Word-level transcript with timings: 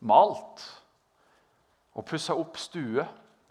malt 0.00 0.64
og 1.96 2.06
pussa 2.08 2.36
opp 2.38 2.58
stue 2.60 3.04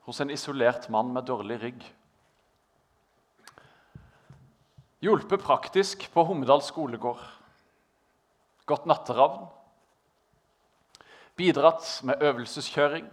hos 0.07 0.21
en 0.23 0.31
isolert 0.33 0.89
mann 0.89 1.11
med 1.13 1.27
dårlig 1.29 1.59
rygg. 1.61 1.83
Hjulpet 5.05 5.43
praktisk 5.43 6.07
på 6.11 6.25
Hommedal 6.27 6.63
skolegård. 6.65 7.21
Gått 8.67 8.87
natteravn. 8.89 9.45
Bidratt 11.39 11.85
med 12.03 12.19
øvelseskjøring. 12.19 13.05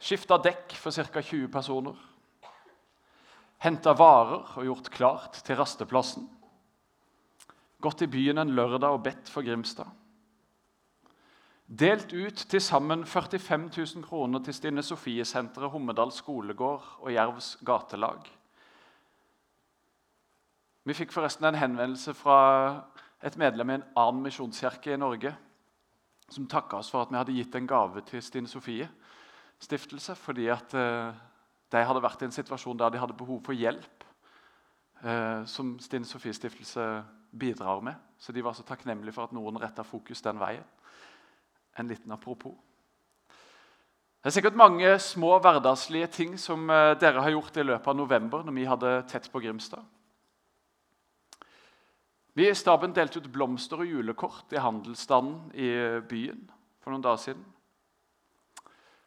Skifta 0.00 0.38
dekk 0.40 0.72
for 0.80 0.94
ca. 0.94 1.20
20 1.20 1.50
personer. 1.52 1.98
Henta 3.60 3.92
varer 3.96 4.56
og 4.56 4.64
gjort 4.64 4.90
klart 4.92 5.38
til 5.44 5.58
rasteplassen. 5.60 6.24
Gått 7.80 8.04
i 8.04 8.08
byen 8.08 8.40
en 8.40 8.56
lørdag 8.56 8.96
og 8.96 9.04
bedt 9.04 9.28
for 9.32 9.44
Grimstad. 9.44 9.88
Delt 11.66 12.12
ut 12.12 12.44
til 12.46 12.60
sammen 12.62 13.02
45 13.06 13.70
000 13.96 14.04
kroner 14.04 14.38
til 14.38 14.54
Stine 14.54 14.82
Sofie-senteret, 14.86 15.70
Hommedal 15.70 16.12
skolegård 16.14 16.84
og 17.00 17.12
Jervs 17.12 17.56
gatelag. 17.66 18.28
Vi 20.86 20.94
fikk 20.94 21.10
forresten 21.10 21.48
en 21.48 21.58
henvendelse 21.58 22.14
fra 22.14 22.84
et 23.18 23.34
medlem 23.36 23.70
i 23.70 23.78
en 23.80 23.88
annen 23.98 24.22
misjonskirke 24.22 24.94
i 24.94 25.00
Norge 25.00 25.34
som 26.30 26.46
takka 26.46 26.78
oss 26.78 26.90
for 26.90 27.02
at 27.02 27.10
vi 27.10 27.18
hadde 27.18 27.34
gitt 27.34 27.58
en 27.58 27.66
gave 27.66 28.02
til 28.06 28.22
Stine 28.22 28.50
Sofie 28.50 28.86
stiftelse 29.58 30.14
fordi 30.14 30.46
at 30.52 30.74
eh, 30.74 31.12
de 31.72 31.84
hadde 31.88 32.02
vært 32.02 32.22
i 32.22 32.28
en 32.28 32.34
situasjon 32.34 32.78
der 32.78 32.94
de 32.94 33.02
hadde 33.02 33.18
behov 33.18 33.42
for 33.42 33.58
hjelp, 33.58 34.06
eh, 35.02 35.42
som 35.50 35.76
Stine 35.82 36.06
Sofie 36.06 36.34
Stiftelse 36.34 36.86
bidrar 37.34 37.82
med. 37.82 37.94
Så 38.18 38.32
de 38.32 38.44
var 38.44 38.54
så 38.54 38.62
takknemlige 38.62 39.18
for 39.18 39.26
at 39.26 39.34
noen 39.34 39.58
retta 39.58 39.82
fokus 39.82 40.22
den 40.22 40.38
veien. 40.38 40.64
En 41.78 41.88
liten 41.88 42.12
apropos. 42.12 42.54
Det 44.20 44.30
er 44.30 44.34
sikkert 44.40 44.56
mange 44.58 44.98
små 44.98 45.36
hverdagslige 45.38 46.06
ting 46.10 46.38
som 46.40 46.70
eh, 46.70 46.94
dere 46.98 47.22
har 47.22 47.30
gjort 47.30 47.56
i 47.56 47.66
løpet 47.66 47.92
av 47.92 47.98
november, 47.98 48.42
når 48.42 48.56
vi 48.56 48.64
hadde 48.66 48.94
tett 49.10 49.28
på 49.30 49.42
Grimstad. 49.44 49.84
Vi 52.36 52.48
i 52.50 52.54
staben 52.58 52.92
delte 52.92 53.22
ut 53.22 53.30
blomster 53.32 53.80
og 53.80 53.88
julekort 53.88 54.52
i 54.52 54.60
handelsstanden 54.60 55.52
i 55.54 55.68
byen 56.08 56.42
for 56.82 56.92
noen 56.92 57.04
dager 57.04 57.22
siden. 57.22 57.44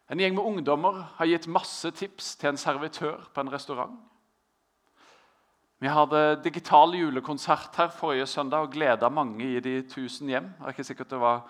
En 0.10 0.18
gjeng 0.24 0.34
med 0.34 0.48
ungdommer 0.50 1.04
har 1.20 1.30
gitt 1.30 1.46
masse 1.52 1.92
tips 1.94 2.32
til 2.42 2.50
en 2.50 2.58
servitør 2.58 3.28
på 3.30 3.44
en 3.44 3.52
restaurant. 3.54 4.00
Vi 5.80 5.88
hadde 5.88 6.40
digital 6.44 6.96
julekonsert 6.98 7.78
her 7.78 7.92
forrige 7.94 8.26
søndag 8.28 8.66
og 8.66 8.74
gleda 8.74 9.12
mange 9.14 9.46
i 9.46 9.62
de 9.64 9.82
tusen 9.88 10.32
hjem. 10.32 10.50
Det 10.58 10.66
er 10.66 10.74
ikke 10.74 10.88
sikkert 10.90 11.14
det 11.14 11.22
var 11.22 11.44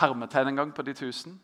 hermetegn 0.00 0.48
en 0.48 0.56
gang 0.56 0.74
på 0.74 0.82
de 0.82 0.94
tusen. 0.94 1.40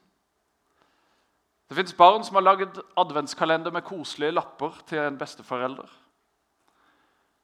Det 1.69 1.77
fins 1.77 1.95
barn 1.95 2.25
som 2.27 2.35
har 2.35 2.43
lagd 2.43 2.81
adventskalender 2.99 3.71
med 3.71 3.87
koselige 3.87 4.35
lapper 4.35 4.81
til 4.87 4.99
en 4.99 5.19
besteforelder. 5.19 5.91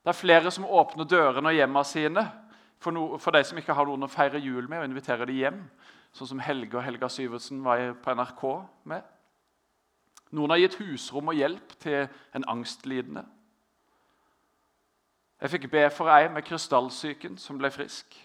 Det 0.03 0.11
er 0.11 0.19
flere 0.19 0.51
som 0.51 0.67
åpner 0.67 1.05
dørene 1.05 1.49
og 1.49 1.55
hjemmene 1.55 1.85
sine 1.85 2.25
for, 2.79 2.91
no, 2.91 3.19
for, 3.19 3.31
de 3.31 3.45
som 3.45 3.59
ikke 3.59 3.75
har 3.75 3.87
noen 3.87 4.07
å 4.07 4.11
feire 4.11 4.39
jul 4.43 4.69
med, 4.69 4.79
og 4.79 4.89
inviterer 4.91 5.27
de 5.27 5.39
hjem. 5.39 5.63
Sånn 6.15 6.31
som 6.31 6.43
Helge 6.43 6.79
og 6.79 6.85
Helga 6.85 7.09
Syversen 7.13 7.63
var 7.65 7.95
på 8.03 8.15
NRK 8.15 8.45
med. 8.91 9.07
Noen 10.35 10.55
har 10.55 10.61
gitt 10.61 10.79
husrom 10.81 11.31
og 11.31 11.39
hjelp 11.39 11.75
til 11.83 12.09
en 12.35 12.47
angstlidende. 12.51 13.25
Jeg 15.41 15.53
fikk 15.53 15.69
be 15.71 15.85
for 15.93 16.11
ei 16.11 16.29
med 16.33 16.47
krystallsyken 16.47 17.37
som 17.39 17.59
ble 17.61 17.71
frisk. 17.71 18.17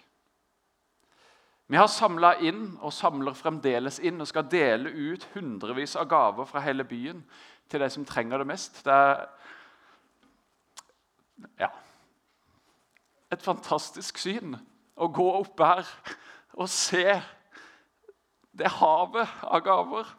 Vi 1.71 1.77
har 1.79 1.87
samla 1.87 2.33
inn 2.43 2.73
og 2.83 2.91
samler 2.91 3.31
fremdeles 3.31 4.01
inn 4.03 4.19
og 4.19 4.27
skal 4.27 4.49
dele 4.51 4.91
ut 4.91 5.23
hundrevis 5.31 5.93
av 5.95 6.09
gaver 6.11 6.49
fra 6.49 6.59
hele 6.65 6.83
byen 6.83 7.21
til 7.71 7.79
de 7.79 7.87
som 7.93 8.03
trenger 8.03 8.41
det 8.41 8.47
mest. 8.49 8.81
Det 8.83 8.91
er 8.91 9.21
ja, 11.63 11.69
et 13.31 13.45
fantastisk 13.45 14.19
syn 14.19 14.57
å 14.99 15.07
gå 15.15 15.29
oppe 15.37 15.71
her 15.71 15.95
og 16.59 16.67
se 16.67 17.07
det 18.51 18.75
havet 18.81 19.39
av 19.47 19.63
gaver 19.63 20.11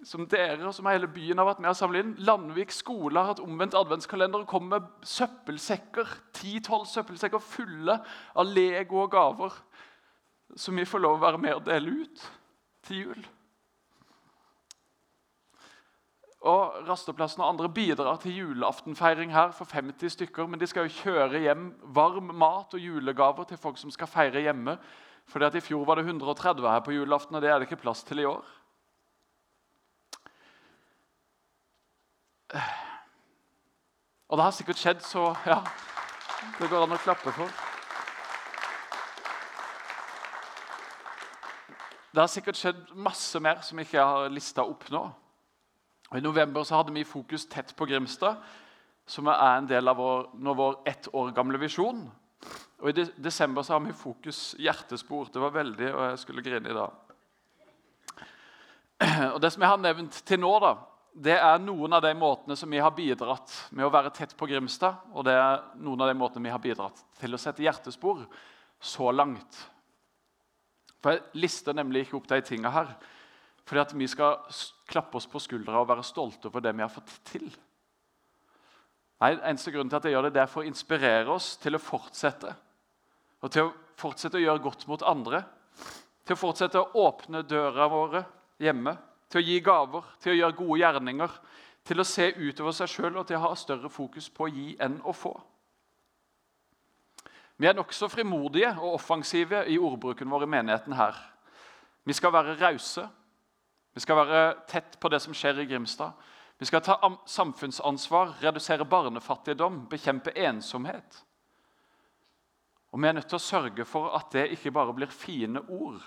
som 0.00 0.24
dere 0.32 0.64
og 0.64 0.72
som 0.72 0.88
hele 0.88 1.12
byen 1.12 1.44
har 1.44 1.50
vært 1.50 1.60
med 1.60 1.74
å 1.74 1.76
samle 1.76 2.00
inn. 2.00 2.16
Landvik 2.24 2.72
skole 2.72 3.20
har 3.20 3.34
hatt 3.34 3.44
omvendt 3.44 3.76
adventskalender 3.76 4.46
og 4.46 4.48
kommer 4.56 4.80
med 4.80 5.08
søppelsekker, 5.12 6.08
10-12 6.40 6.88
søppelsekker 6.96 7.50
fulle 7.52 8.00
av 8.32 8.48
Lego 8.48 9.04
og 9.04 9.12
gaver 9.12 9.60
som 10.56 10.76
vi 10.76 10.86
får 10.86 11.02
lov 11.02 11.18
å 11.18 11.24
være 11.24 11.40
med 11.42 11.56
og 11.56 11.64
dele 11.66 11.94
ut 12.04 12.26
til 12.86 13.00
jul. 13.00 13.24
Og 16.44 16.74
Rasteplassen 16.84 17.40
og 17.40 17.54
andre 17.54 17.70
bidrar 17.72 18.18
til 18.20 18.36
julaftenfeiring 18.36 19.32
her 19.32 19.54
for 19.56 19.64
50 19.64 20.12
stykker. 20.12 20.46
Men 20.46 20.60
de 20.60 20.68
skal 20.68 20.84
jo 20.84 20.98
kjøre 20.98 21.40
hjem 21.40 21.70
varm 21.96 22.34
mat 22.36 22.76
og 22.76 22.84
julegaver 22.84 23.48
til 23.48 23.60
folk 23.60 23.80
som 23.80 23.92
skal 23.94 24.10
feire 24.10 24.44
hjemme. 24.44 24.76
Fordi 25.32 25.48
at 25.48 25.56
I 25.56 25.64
fjor 25.64 25.86
var 25.88 25.96
det 25.96 26.04
130 26.04 26.68
her 26.68 26.84
på 26.84 26.92
julaften, 26.92 27.38
og 27.38 27.42
det 27.42 27.48
er 27.48 27.58
det 27.58 27.70
ikke 27.70 27.80
plass 27.86 28.04
til 28.04 28.20
i 28.20 28.28
år. 28.28 28.44
Og 34.28 34.36
det 34.36 34.44
har 34.44 34.52
sikkert 34.52 34.82
skjedd, 34.82 35.00
så 35.00 35.30
ja, 35.46 35.62
det 36.58 36.68
går 36.68 36.84
an 36.84 36.96
å 36.96 37.00
klappe 37.00 37.32
for. 37.32 37.73
Det 42.14 42.22
har 42.22 42.30
sikkert 42.30 42.58
skjedd 42.60 42.82
masse 43.02 43.40
mer 43.42 43.58
som 43.66 43.80
jeg 43.80 43.88
ikke 43.88 44.02
har 44.06 44.28
lista 44.30 44.62
opp 44.62 44.84
nå. 44.94 45.00
I 46.14 46.20
november 46.22 46.62
så 46.62 46.76
hadde 46.78 46.92
vi 46.94 47.02
fokus 47.02 47.48
tett 47.50 47.72
på 47.74 47.88
Grimstad, 47.90 48.38
som 49.02 49.26
er 49.32 49.40
en 49.56 49.66
del 49.66 49.90
av 49.90 49.98
vår, 49.98 50.28
vår 50.38 50.76
ett 50.86 51.08
år 51.10 51.32
gamle 51.34 51.58
visjon. 51.58 52.04
Og 52.78 52.86
I 52.92 53.08
desember 53.18 53.66
så 53.66 53.74
har 53.74 53.82
vi 53.82 53.96
fokus 53.98 54.54
hjertespor. 54.62 55.26
Det 55.34 55.42
var 55.42 55.56
veldig, 55.58 55.90
og 55.90 56.04
jeg 56.12 56.22
skulle 56.22 56.46
grine 56.46 56.70
i 56.70 56.78
dag. 56.78 57.02
Og 59.34 59.40
Det 59.42 59.50
som 59.50 59.66
jeg 59.66 59.74
har 59.74 59.82
nevnt 59.82 60.22
til 60.22 60.38
nå, 60.44 60.54
da, 60.62 60.72
det 61.26 61.34
er 61.34 61.66
noen 61.66 61.98
av 61.98 62.06
de 62.06 62.14
måtene 62.14 62.54
som 62.54 62.70
vi 62.70 62.78
har 62.78 62.94
bidratt 62.94 63.58
med 63.74 63.88
å 63.88 63.90
være 63.90 64.14
tett 64.14 64.38
på 64.38 64.46
Grimstad. 64.54 65.02
Og 65.18 65.26
det 65.26 65.34
er 65.34 65.66
noen 65.82 66.06
av 66.06 66.14
de 66.14 66.18
måtene 66.22 66.46
vi 66.46 66.54
har 66.54 66.62
bidratt 66.62 67.02
til 67.18 67.34
å 67.34 67.42
sette 67.42 67.66
hjertespor 67.66 68.22
så 68.78 69.10
langt. 69.10 69.64
For 71.04 71.18
Jeg 71.18 71.44
lister 71.44 71.76
nemlig 71.76 72.06
ikke 72.06 72.16
opp 72.16 72.30
de 72.32 72.40
tinga 72.40 72.72
her 72.72 72.94
fordi 73.64 73.80
at 73.80 73.92
vi 73.96 74.06
skal 74.08 74.42
klappe 74.88 75.16
oss 75.16 75.28
på 75.28 75.40
skuldra 75.40 75.78
og 75.80 75.88
være 75.88 76.04
stolte 76.04 76.50
over 76.50 76.60
det 76.64 76.74
vi 76.76 76.82
har 76.84 76.92
fått 76.92 77.12
til. 77.24 77.46
Nei, 79.24 79.30
Eneste 79.38 79.72
grunn 79.72 79.88
til 79.88 79.96
at 79.96 80.04
jeg 80.04 80.12
gjør 80.12 80.26
det, 80.26 80.34
det 80.36 80.42
er 80.42 80.50
for 80.52 80.60
å 80.60 80.68
inspirere 80.68 81.32
oss 81.32 81.54
til 81.62 81.78
å 81.78 81.80
fortsette. 81.80 82.52
Og 83.40 83.52
til 83.54 83.70
å 83.70 83.72
fortsette 83.96 84.36
å 84.36 84.42
gjøre 84.42 84.64
godt 84.66 84.84
mot 84.90 85.04
andre. 85.08 85.40
Til 86.28 86.36
å 86.36 86.42
fortsette 86.42 86.82
å 86.82 87.06
åpne 87.06 87.40
døra 87.48 87.88
våre 87.88 88.24
hjemme 88.60 88.92
til 89.32 89.40
å 89.40 89.46
gi 89.48 89.56
gaver, 89.64 90.12
til 90.20 90.34
å 90.34 90.38
gjøre 90.38 90.58
gode 90.60 90.78
gjerninger, 90.82 91.40
til 91.88 92.00
å 92.00 92.06
se 92.06 92.28
utover 92.36 92.76
seg 92.76 92.92
sjøl 92.92 93.16
og 93.16 93.26
til 93.28 93.40
å 93.40 93.46
ha 93.48 93.56
større 93.58 93.90
fokus 93.92 94.28
på 94.28 94.46
å 94.46 94.52
gi 94.52 94.68
enn 94.84 95.00
å 95.04 95.16
få. 95.16 95.32
Vi 97.56 97.66
er 97.66 97.76
nokså 97.76 98.08
frimodige 98.10 98.72
og 98.80 98.96
offensive 98.96 99.62
i 99.70 99.78
ordbruken 99.78 100.30
vår 100.30 100.46
i 100.46 100.50
menigheten 100.56 100.96
her. 100.98 101.18
Vi 102.04 102.12
skal 102.12 102.32
være 102.34 102.56
rause. 102.58 103.06
Vi 103.94 104.00
skal 104.02 104.16
være 104.16 104.40
tett 104.68 104.98
på 105.00 105.08
det 105.08 105.20
som 105.22 105.34
skjer 105.34 105.62
i 105.62 105.68
Grimstad. 105.70 106.12
Vi 106.58 106.66
skal 106.66 106.82
ta 106.82 106.96
samfunnsansvar, 107.26 108.36
redusere 108.42 108.84
barnefattigdom, 108.84 109.84
bekjempe 109.90 110.34
ensomhet. 110.38 111.24
Og 112.94 113.02
Vi 113.02 113.08
er 113.08 113.12
nødt 113.12 113.26
til 113.26 113.36
å 113.36 113.42
sørge 113.42 113.84
for 113.84 114.12
at 114.14 114.30
det 114.32 114.52
ikke 114.54 114.70
bare 114.70 114.94
blir 114.94 115.10
fine 115.10 115.60
ord, 115.68 116.02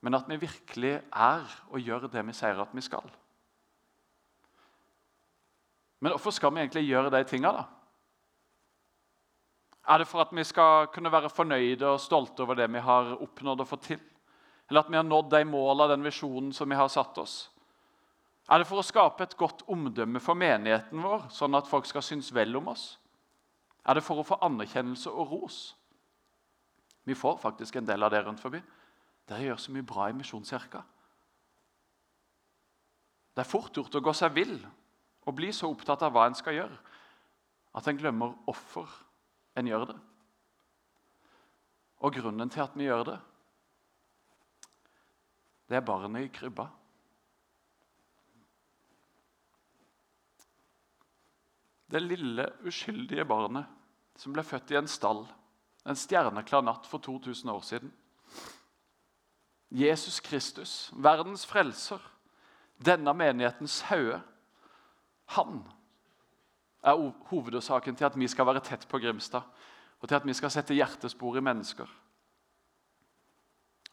men 0.00 0.14
at 0.14 0.28
vi 0.28 0.36
virkelig 0.36 1.00
er 1.12 1.54
og 1.70 1.80
gjør 1.80 2.08
det 2.12 2.26
vi 2.26 2.34
sier 2.36 2.60
at 2.60 2.72
vi 2.72 2.80
skal. 2.84 3.08
Men 6.00 6.12
hvorfor 6.12 6.30
skal 6.30 6.52
vi 6.52 6.60
egentlig 6.60 6.82
gjøre 6.88 7.10
de 7.14 7.24
tinga, 7.24 7.52
da? 7.52 7.64
Er 9.88 9.98
det 9.98 10.06
for 10.06 10.22
at 10.22 10.30
vi 10.34 10.44
skal 10.46 10.86
kunne 10.94 11.10
være 11.10 11.30
fornøyde 11.32 11.88
og 11.88 12.00
stolte 12.00 12.44
over 12.44 12.54
det 12.54 12.68
vi 12.70 12.82
har 12.82 13.16
oppnådd 13.16 13.64
og 13.64 13.68
fått 13.68 13.88
til? 13.90 14.02
Eller 14.70 14.84
at 14.84 14.90
vi 14.90 14.96
har 14.96 15.06
nådd 15.06 15.30
de 15.32 15.42
målene, 15.44 15.90
den 15.90 16.06
visjonen 16.06 16.52
som 16.54 16.70
vi 16.70 16.78
har 16.78 16.88
satt 16.92 17.18
oss? 17.18 17.50
Er 18.50 18.62
det 18.62 18.68
for 18.68 18.82
å 18.82 18.86
skape 18.86 19.26
et 19.26 19.36
godt 19.38 19.64
omdømme 19.70 20.20
for 20.22 20.38
menigheten 20.38 21.02
vår, 21.02 21.28
sånn 21.34 21.54
at 21.58 21.68
folk 21.70 21.86
skal 21.86 22.04
synes 22.06 22.30
vel 22.34 22.56
om 22.58 22.70
oss? 22.72 22.96
Er 23.82 23.98
det 23.98 24.06
for 24.06 24.22
å 24.22 24.26
få 24.26 24.38
anerkjennelse 24.46 25.10
og 25.10 25.34
ros? 25.34 25.60
Vi 27.02 27.18
får 27.18 27.40
faktisk 27.42 27.76
en 27.76 27.86
del 27.86 28.02
av 28.02 28.12
det 28.14 28.22
rundt 28.22 28.42
forbi. 28.42 28.62
Dere 29.26 29.48
gjør 29.48 29.62
så 29.62 29.74
mye 29.74 29.86
bra 29.86 30.08
i 30.10 30.14
Misjonskirka. 30.14 30.82
Det 33.32 33.42
er 33.42 33.48
fort 33.48 33.74
gjort 33.74 33.94
å 33.96 34.02
gå 34.04 34.12
seg 34.14 34.34
vill 34.36 34.58
og 35.26 35.34
bli 35.38 35.50
så 35.54 35.70
opptatt 35.70 36.02
av 36.04 36.12
hva 36.14 36.26
en 36.28 36.36
skal 36.36 36.58
gjøre, 36.58 36.76
at 37.72 37.86
en 37.88 37.98
glemmer 37.98 38.34
hvorfor 38.44 38.90
en 39.56 39.68
gjør 39.68 39.84
det. 39.92 39.98
Og 42.02 42.14
grunnen 42.16 42.50
til 42.50 42.64
at 42.64 42.78
vi 42.78 42.88
gjør 42.88 43.04
det. 43.12 43.18
det 45.68 45.76
er 45.76 45.84
barnet 45.86 46.26
i 46.26 46.32
krybba. 46.32 46.66
Det 51.92 52.02
lille, 52.02 52.48
uskyldige 52.64 53.24
barnet 53.24 53.68
som 54.16 54.32
ble 54.32 54.44
født 54.44 54.72
i 54.72 54.80
en 54.80 54.88
stall 54.88 55.26
en 55.84 55.98
stjerneklar 55.98 56.62
natt 56.62 56.86
for 56.86 57.02
2000 57.02 57.50
år 57.50 57.62
siden. 57.66 57.92
Jesus 59.72 60.20
Kristus, 60.20 60.92
verdens 60.92 61.46
frelser, 61.48 62.00
denne 62.78 63.14
menighetens 63.14 63.80
hode. 63.88 64.20
han 65.32 65.62
er 66.82 67.12
hovedårsaken 67.30 67.96
til 67.96 68.08
at 68.08 68.18
vi 68.18 68.28
skal 68.28 68.46
være 68.46 68.62
tett 68.64 68.86
på 68.88 68.98
Grimstad, 68.98 69.42
og 70.00 70.08
til 70.08 70.18
at 70.18 70.26
vi 70.26 70.34
skal 70.34 70.50
sette 70.50 70.74
hjertespor 70.74 71.36
i 71.38 71.44
mennesker. 71.44 71.86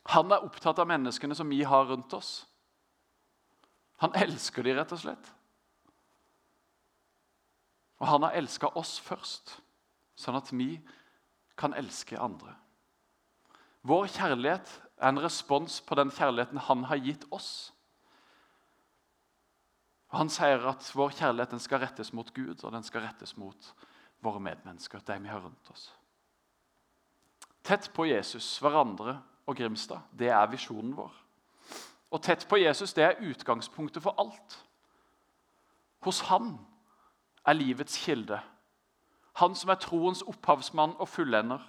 Han 0.09 0.31
er 0.31 0.45
opptatt 0.45 0.79
av 0.81 0.87
menneskene 0.89 1.35
som 1.37 1.49
vi 1.49 1.61
har 1.63 1.85
rundt 1.85 2.13
oss. 2.17 2.47
Han 4.01 4.15
elsker 4.15 4.65
dem, 4.65 4.77
rett 4.79 4.93
og 4.95 5.01
slett. 5.01 5.33
Og 7.99 8.07
han 8.07 8.23
har 8.23 8.37
elska 8.39 8.71
oss 8.79 8.95
først, 9.03 9.57
sånn 10.15 10.39
at 10.39 10.49
vi 10.55 10.79
kan 11.59 11.75
elske 11.77 12.17
andre. 12.17 12.55
Vår 13.83 14.07
kjærlighet 14.15 14.71
er 14.99 15.11
en 15.11 15.21
respons 15.21 15.79
på 15.83 15.97
den 15.99 16.11
kjærligheten 16.15 16.63
han 16.67 16.85
har 16.89 17.03
gitt 17.03 17.25
oss. 17.35 17.71
Han 20.09 20.29
sier 20.33 20.63
at 20.71 20.89
vår 20.95 21.13
kjærlighet 21.19 21.61
skal 21.61 21.83
rettes 21.83 22.13
mot 22.13 22.33
Gud, 22.33 22.63
og 22.63 22.71
den 22.73 22.83
skal 22.83 23.05
rettes 23.05 23.35
mot 23.37 23.73
våre 24.25 24.41
medmennesker, 24.41 25.03
de 25.05 25.17
vi 25.21 25.29
har 25.29 25.41
rundt 25.43 25.71
oss. 25.71 25.91
Tett 27.63 27.91
på 27.93 28.07
Jesus, 28.09 28.57
hverandre 28.57 29.19
og 29.45 29.57
Grimstad, 29.57 30.01
det 30.11 30.31
er 30.33 30.49
visjonen 30.49 30.95
vår. 30.97 31.13
Og 32.09 32.23
tett 32.25 32.47
på 32.49 32.57
Jesus 32.57 32.93
det 32.97 33.05
er 33.05 33.21
utgangspunktet 33.21 34.01
for 34.03 34.17
alt. 34.17 34.57
Hos 36.01 36.23
han 36.31 36.55
er 37.45 37.53
livets 37.53 37.97
kilde. 38.01 38.39
Han 39.37 39.55
som 39.55 39.69
er 39.69 39.81
troens 39.83 40.23
opphavsmann 40.25 40.95
og 40.97 41.09
fullender. 41.09 41.61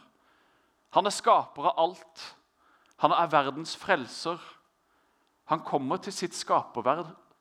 Han 0.96 1.06
er 1.06 1.14
skaper 1.14 1.70
av 1.70 1.82
alt. 1.84 2.24
Han 3.04 3.12
er 3.12 3.30
verdens 3.30 3.76
frelser. 3.76 4.40
Han 5.52 5.60
kommer 5.66 6.00
til 6.00 6.12
sitt 6.12 6.34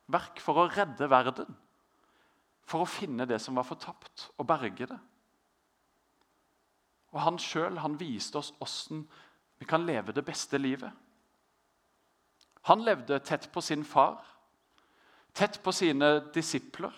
skaperverk 0.10 0.42
for 0.42 0.58
å 0.58 0.70
redde 0.70 1.08
verden. 1.10 1.56
For 2.66 2.82
å 2.82 2.90
finne 2.90 3.26
det 3.26 3.40
som 3.42 3.56
var 3.56 3.66
fortapt, 3.66 4.32
og 4.38 4.48
berge 4.48 4.88
det. 4.88 5.00
Og 7.14 7.22
Han 7.22 7.38
sjøl 7.38 7.78
viste 7.98 8.38
oss 8.38 8.54
åssen 8.60 9.08
vi 9.60 9.66
kan 9.66 9.86
leve 9.86 10.14
det 10.14 10.24
beste 10.24 10.58
livet. 10.58 10.92
Han 12.64 12.84
levde 12.84 13.20
tett 13.20 13.52
på 13.52 13.62
sin 13.62 13.84
far, 13.84 14.24
tett 15.34 15.62
på 15.64 15.72
sine 15.72 16.32
disipler 16.34 16.94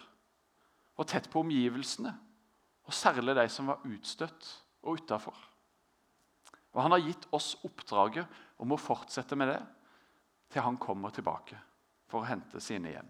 og 0.98 1.08
tett 1.08 1.30
på 1.30 1.40
omgivelsene. 1.40 2.13
Og 2.86 2.94
særlig 2.94 3.36
de 3.36 3.48
som 3.50 3.68
var 3.68 3.81
utstøtt 3.86 4.46
og 4.84 5.00
utafor. 5.00 5.36
Og 6.74 6.81
han 6.81 6.92
har 6.92 7.00
gitt 7.00 7.28
oss 7.31 7.56
oppdraget 7.63 8.28
om 8.60 8.72
å 8.72 8.80
fortsette 8.80 9.36
med 9.36 9.48
det 9.48 9.62
til 10.52 10.62
han 10.62 10.78
kommer 10.78 11.10
tilbake 11.10 11.58
for 12.12 12.22
å 12.22 12.30
hente 12.30 12.60
sine 12.63 12.92
hjem. 12.92 13.10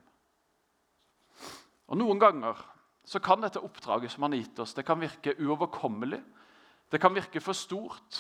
Og 1.92 2.00
Noen 2.00 2.22
ganger 2.22 2.60
så 3.04 3.20
kan 3.20 3.42
dette 3.42 3.60
oppdraget 3.60 4.14
som 4.14 4.24
han 4.24 4.36
har 4.36 4.44
gitt 4.44 4.62
oss, 4.64 4.76
det 4.78 4.86
kan 4.88 5.02
virke 5.02 5.34
uoverkommelig. 5.42 6.22
Det 6.92 7.00
kan 7.00 7.16
virke 7.16 7.40
for 7.40 7.56
stort, 7.56 8.18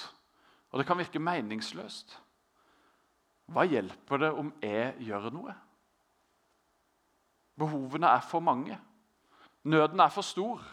og 0.71 0.79
det 0.79 0.87
kan 0.87 0.99
virke 0.99 1.19
meningsløst. 1.19 2.15
Hva 3.51 3.65
hjelper 3.67 4.21
det 4.23 4.29
om 4.31 4.51
jeg 4.63 4.93
gjør 5.03 5.27
noe? 5.35 5.55
Behovene 7.59 8.13
er 8.15 8.23
for 8.23 8.43
mange. 8.43 8.77
Nøden 9.67 9.99
er 9.99 10.13
for 10.13 10.25
stor. 10.25 10.63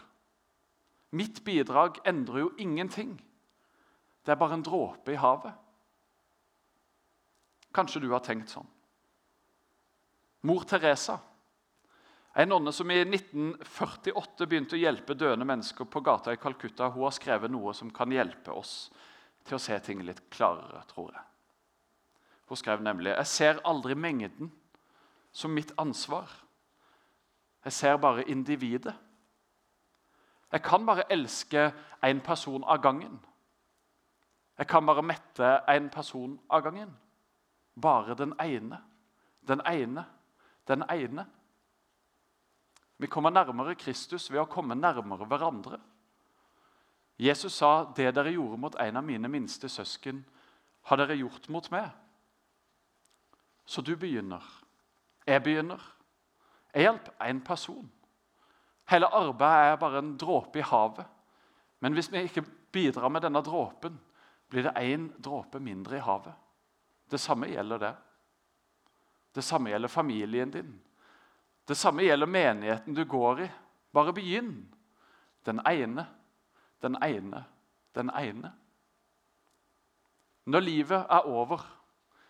Mitt 1.11 1.43
bidrag 1.43 1.99
endrer 2.07 2.45
jo 2.45 2.53
ingenting. 2.57 3.17
Det 4.25 4.31
er 4.31 4.39
bare 4.39 4.55
en 4.57 4.63
dråpe 4.63 5.11
i 5.13 5.19
havet. 5.19 5.53
Kanskje 7.75 8.01
du 8.01 8.09
har 8.13 8.23
tenkt 8.25 8.53
sånn. 8.55 8.67
Mor 10.41 10.63
Teresa, 10.63 11.19
en 12.33 12.49
nonne 12.49 12.71
som 12.71 12.91
i 12.91 13.01
1948 13.01 14.45
begynte 14.47 14.77
å 14.77 14.79
hjelpe 14.79 15.17
døende 15.17 15.47
mennesker 15.47 15.87
på 15.89 16.01
gata 16.05 16.31
i 16.31 16.39
Calcutta, 16.39 16.87
hun 16.93 17.07
har 17.07 17.15
skrevet 17.15 17.51
noe 17.51 17.73
som 17.75 17.89
kan 17.91 18.11
hjelpe 18.13 18.53
oss 18.55 18.91
til 19.47 19.57
å 19.57 19.61
se 19.61 19.75
ting 19.83 20.03
litt 20.05 20.21
klarere, 20.31 20.83
tror 20.87 21.09
jeg. 21.15 21.25
Hun 22.49 22.57
skrev 22.57 22.85
nemlig 22.85 23.11
jeg 23.11 23.29
ser 23.29 23.59
aldri 23.67 23.97
mengden 23.97 24.51
som 25.31 25.53
mitt 25.53 25.73
ansvar. 25.77 26.31
Jeg 27.65 27.75
ser 27.75 27.97
bare 28.01 28.23
individet. 28.31 28.95
Jeg 30.49 30.63
kan 30.65 30.85
bare 30.85 31.05
elske 31.13 31.69
én 32.01 32.21
person 32.25 32.63
av 32.63 32.81
gangen. 32.81 33.19
Jeg 34.57 34.67
kan 34.67 34.85
bare 34.85 35.03
mette 35.05 35.51
én 35.69 35.89
person 35.93 36.39
av 36.49 36.63
gangen. 36.63 36.95
Bare 37.75 38.15
den 38.15 38.33
ene. 38.39 38.79
Den 39.47 39.61
ene. 39.65 40.05
Den 40.69 40.83
ene. 40.89 41.25
Vi 42.97 43.07
kommer 43.07 43.33
nærmere 43.33 43.75
Kristus 43.75 44.29
ved 44.31 44.41
å 44.43 44.49
komme 44.49 44.75
nærmere 44.75 45.25
hverandre. 45.25 45.79
Jesus 47.19 47.53
sa, 47.53 47.83
'Det 47.83 48.15
dere 48.15 48.31
gjorde 48.31 48.57
mot 48.57 48.75
en 48.79 48.97
av 48.97 49.03
mine 49.03 49.27
minste 49.27 49.69
søsken, 49.69 50.25
har 50.81 50.97
dere 50.97 51.17
gjort 51.17 51.49
mot 51.49 51.71
meg.' 51.71 51.91
Så 53.65 53.81
du 53.81 53.95
begynner. 53.95 54.43
Jeg 55.27 55.43
begynner. 55.43 55.81
Jeg 56.73 56.81
hjelper 56.81 57.11
én 57.19 57.43
person. 57.45 57.91
Hele 58.89 59.05
arbeidet 59.05 59.73
er 59.73 59.75
bare 59.75 59.99
en 59.99 60.17
dråpe 60.17 60.59
i 60.59 60.61
havet. 60.61 61.05
Men 61.79 61.93
hvis 61.93 62.11
vi 62.11 62.17
ikke 62.17 62.45
bidrar 62.71 63.09
med 63.09 63.21
denne 63.21 63.41
dråpen, 63.41 63.99
blir 64.49 64.63
det 64.63 64.77
én 64.77 65.09
dråpe 65.21 65.59
mindre 65.59 65.97
i 65.97 65.99
havet. 65.99 66.33
Det 67.11 67.19
samme 67.19 67.47
gjelder 67.47 67.77
det. 67.77 67.95
Det 69.33 69.41
samme 69.45 69.69
gjelder 69.69 69.91
familien 69.91 70.51
din. 70.51 70.79
Det 71.65 71.75
samme 71.75 72.03
gjelder 72.03 72.27
menigheten 72.27 72.93
du 72.93 73.03
går 73.05 73.41
i. 73.41 73.49
Bare 73.91 74.13
begynn. 74.13 74.67
Den 75.45 75.61
ene, 75.65 76.05
den 76.81 76.97
ene, 77.03 77.43
den 77.95 78.09
ene. 78.09 78.51
Når 80.49 80.65
livet 80.65 81.05
er 81.05 81.27
over, 81.29 81.61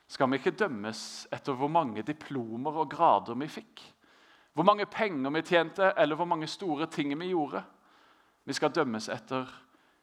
skal 0.08 0.30
vi 0.30 0.40
ikke 0.40 0.58
dømmes 0.58 1.28
etter 1.32 1.56
hvor 1.56 1.72
mange 1.72 2.04
diplomer 2.04 2.82
og 2.82 2.92
grader 2.92 3.38
vi 3.40 3.48
fikk. 3.48 3.84
Hvor 4.54 4.66
mange 4.68 4.86
penger 4.90 5.32
vi 5.32 5.42
tjente, 5.46 5.94
eller 5.96 6.18
hvor 6.20 6.28
mange 6.28 6.48
store 6.48 6.90
ting 6.92 7.14
vi 7.20 7.30
gjorde. 7.32 7.64
Vi 8.44 8.54
skal 8.54 8.74
dømmes 8.76 9.10
etter 9.10 9.48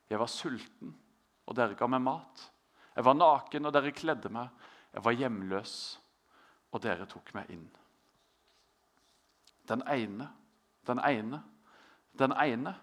'Jeg 0.08 0.18
var 0.18 0.26
sulten, 0.26 0.94
og 1.46 1.56
dere 1.56 1.74
ga 1.74 1.86
meg 1.86 2.00
mat.' 2.00 2.50
'Jeg 2.94 3.04
var 3.04 3.14
naken, 3.14 3.66
og 3.66 3.72
dere 3.72 3.90
kledde 3.92 4.28
meg.' 4.28 4.48
'Jeg 4.94 5.04
var 5.04 5.12
hjemløs, 5.12 6.00
og 6.76 6.82
dere 6.84 7.08
tok 7.08 7.32
meg 7.34 7.50
inn.' 7.52 7.68
Den 9.66 9.82
ene, 9.90 10.28
den 10.86 11.00
ene, 11.02 11.42
den 12.18 12.32
ene. 12.32 12.76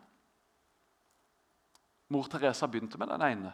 Mor 2.10 2.28
Teresa 2.28 2.68
begynte 2.68 2.98
med 2.98 3.08
den 3.08 3.22
ene 3.22 3.54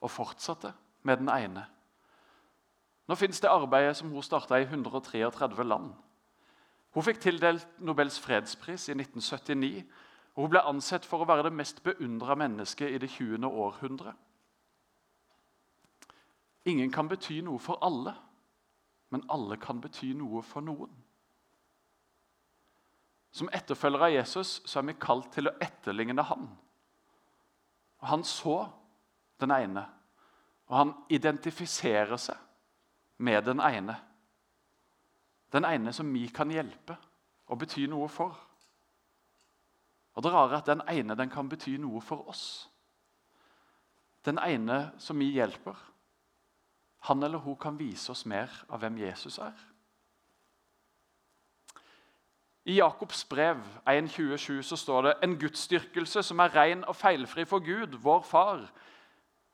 og 0.00 0.10
fortsatte 0.10 0.74
med 1.02 1.16
den 1.16 1.28
ene. 1.28 1.64
Nå 3.08 3.14
fins 3.14 3.40
det 3.40 3.48
arbeidet 3.48 3.96
som 3.96 4.10
hun 4.10 4.22
starta 4.22 4.58
i 4.60 4.66
133 4.68 5.64
land. 5.64 5.94
Hun 6.94 7.02
fikk 7.02 7.20
tildelt 7.20 7.66
Nobels 7.78 8.20
fredspris 8.20 8.88
i 8.88 8.94
1979. 8.94 9.84
og 10.34 10.42
Hun 10.42 10.50
ble 10.50 10.62
ansett 10.62 11.06
for 11.06 11.24
å 11.24 11.28
være 11.28 11.48
det 11.48 11.52
mest 11.52 11.82
beundra 11.82 12.36
mennesket 12.38 12.90
i 12.94 12.98
det 12.98 13.10
20. 13.10 13.48
århundre. 13.48 14.14
Ingen 16.64 16.92
kan 16.92 17.08
bety 17.08 17.40
noe 17.44 17.58
for 17.58 17.82
alle, 17.84 18.14
men 19.14 19.22
alle 19.30 19.54
kan 19.62 19.78
bety 19.78 20.08
noe 20.18 20.40
for 20.42 20.64
noen. 20.66 20.90
Som 23.34 23.50
etterfølgere 23.54 24.08
av 24.08 24.14
Jesus 24.16 24.56
så 24.66 24.80
er 24.80 24.88
vi 24.88 24.96
kalt 24.98 25.28
til 25.36 25.46
å 25.50 25.54
etterligne 25.62 26.24
han. 26.26 26.48
Og 28.02 28.08
Han 28.10 28.26
så 28.26 28.56
den 29.38 29.54
ene, 29.54 29.84
og 30.66 30.76
han 30.76 30.92
identifiserer 31.14 32.16
seg 32.18 32.36
med 33.22 33.46
den 33.46 33.62
ene. 33.62 33.94
Den 35.54 35.66
ene 35.68 35.92
som 35.94 36.10
vi 36.10 36.26
kan 36.34 36.50
hjelpe 36.50 36.96
og 37.46 37.62
bety 37.62 37.86
noe 37.90 38.10
for. 38.10 38.34
Og 40.14 40.22
Det 40.22 40.32
rare 40.32 40.56
er 40.56 40.62
at 40.62 40.70
den 40.70 40.82
ene 40.90 41.14
den 41.18 41.30
kan 41.30 41.48
bety 41.48 41.76
noe 41.78 42.02
for 42.02 42.26
oss. 42.28 42.68
Den 44.24 44.38
ene 44.42 44.94
som 44.98 45.18
vi 45.18 45.30
hjelper, 45.36 45.76
han 47.08 47.22
eller 47.22 47.38
hun 47.38 47.56
kan 47.60 47.78
vise 47.78 48.12
oss 48.12 48.24
mer 48.26 48.52
av 48.68 48.80
hvem 48.80 48.96
Jesus 49.02 49.38
er. 49.38 49.54
I 52.64 52.78
Jakobs 52.78 53.26
brev 53.28 53.60
1.27 53.84 54.62
så 54.64 54.76
står 54.80 55.02
det 55.02 55.14
en 55.22 55.34
gudsdyrkelse 55.36 56.22
som 56.24 56.40
er 56.40 56.54
ren 56.56 56.84
og 56.88 56.96
feilfri 56.96 57.44
for 57.44 57.60
Gud, 57.60 57.98
vår 58.00 58.22
far, 58.24 58.62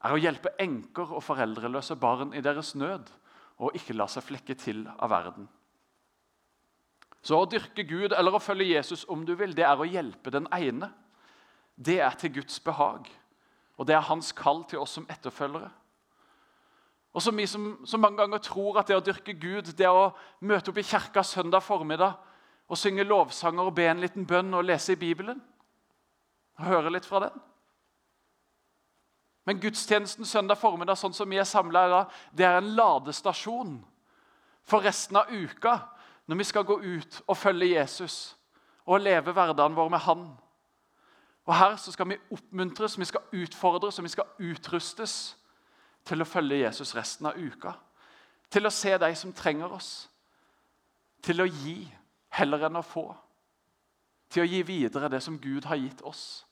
er 0.00 0.14
å 0.14 0.20
hjelpe 0.20 0.52
enker 0.62 1.10
og 1.10 1.24
foreldreløse 1.26 1.96
barn 2.00 2.30
i 2.38 2.42
deres 2.44 2.76
nød 2.78 3.10
og 3.60 3.74
ikke 3.76 3.96
la 3.98 4.06
seg 4.08 4.24
flekke 4.24 4.54
til 4.56 4.84
av 4.94 5.10
verden. 5.10 5.48
Så 7.20 7.36
å 7.36 7.48
dyrke 7.50 7.84
Gud 7.84 8.14
eller 8.16 8.38
å 8.38 8.40
følge 8.40 8.70
Jesus 8.70 9.02
om 9.10 9.26
du 9.28 9.34
vil, 9.36 9.52
det 9.56 9.66
er 9.66 9.80
å 9.80 9.88
hjelpe 9.88 10.32
den 10.32 10.46
ene. 10.56 10.88
Det 11.76 11.98
er 12.00 12.14
til 12.16 12.32
Guds 12.38 12.60
behag, 12.64 13.10
og 13.76 13.88
det 13.88 13.96
er 13.96 14.06
hans 14.08 14.32
kall 14.36 14.62
til 14.70 14.80
oss 14.80 14.94
som 14.96 15.08
etterfølgere. 15.10 15.68
Og 17.12 17.22
som 17.22 17.36
vi 17.36 17.46
som, 17.46 17.72
som 17.86 18.00
mange 18.00 18.20
ganger 18.20 18.38
tror 18.38 18.78
at 18.78 18.88
det 18.88 18.96
å 18.98 19.04
dyrke 19.04 19.34
Gud, 19.34 19.72
det 19.76 19.88
å 19.90 20.12
møte 20.46 20.70
opp 20.70 20.78
i 20.78 20.86
kirka 20.86 21.24
søndag 21.26 21.64
formiddag 21.66 22.14
og 22.70 22.78
synge 22.78 23.06
lovsanger 23.06 23.66
og 23.66 23.74
be 23.74 23.88
en 23.90 24.02
liten 24.02 24.26
bønn 24.26 24.54
og 24.54 24.66
lese 24.68 24.94
i 24.94 25.00
Bibelen 25.00 25.40
og 26.60 26.68
høre 26.68 26.92
litt 26.94 27.08
fra 27.08 27.24
den. 27.26 27.40
Men 29.48 29.58
gudstjenesten 29.58 30.28
søndag 30.28 30.60
formiddag 30.60 31.00
sånn 31.00 31.16
som 31.16 31.30
vi 31.30 31.40
er 31.40 31.48
samla 31.48 31.86
i 31.88 32.02
det 32.36 32.46
er 32.46 32.60
en 32.60 32.74
ladestasjon 32.76 33.80
for 34.62 34.84
resten 34.86 35.18
av 35.18 35.32
uka 35.32 35.80
når 36.30 36.38
vi 36.38 36.46
skal 36.46 36.68
gå 36.68 36.76
ut 36.78 37.22
og 37.26 37.38
følge 37.40 37.72
Jesus 37.72 38.36
og 38.86 39.02
leve 39.02 39.32
hverdagen 39.34 39.74
vår 39.74 39.90
med 39.90 40.04
Han. 40.06 40.24
Og 41.48 41.54
Her 41.56 41.74
så 41.76 41.90
skal 41.90 42.06
vi 42.12 42.20
oppmuntres, 42.30 42.98
vi 42.98 43.08
skal 43.08 43.26
utfordres 43.34 43.98
og 43.98 44.06
vi 44.06 44.12
skal 44.12 44.30
utrustes 44.38 45.36
til 46.04 46.22
å 46.22 46.28
følge 46.28 46.62
Jesus 46.62 46.94
resten 46.96 47.28
av 47.30 47.38
uka. 47.38 47.74
Til 48.50 48.66
å 48.66 48.74
se 48.74 48.96
de 48.98 49.10
som 49.14 49.32
trenger 49.36 49.72
oss. 49.72 50.08
Til 51.22 51.42
å 51.42 51.48
gi 51.48 51.84
heller 52.38 52.66
enn 52.66 52.80
å 52.80 52.86
få. 52.86 53.06
Til 54.30 54.44
å 54.44 54.50
gi 54.50 54.62
videre 54.66 55.10
det 55.10 55.22
som 55.22 55.38
Gud 55.42 55.66
har 55.66 55.78
gitt 55.78 56.02
oss, 56.06 56.44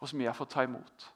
og 0.00 0.08
som 0.08 0.20
vi 0.20 0.28
har 0.28 0.36
fått 0.36 0.52
ta 0.52 0.64
imot. 0.64 1.06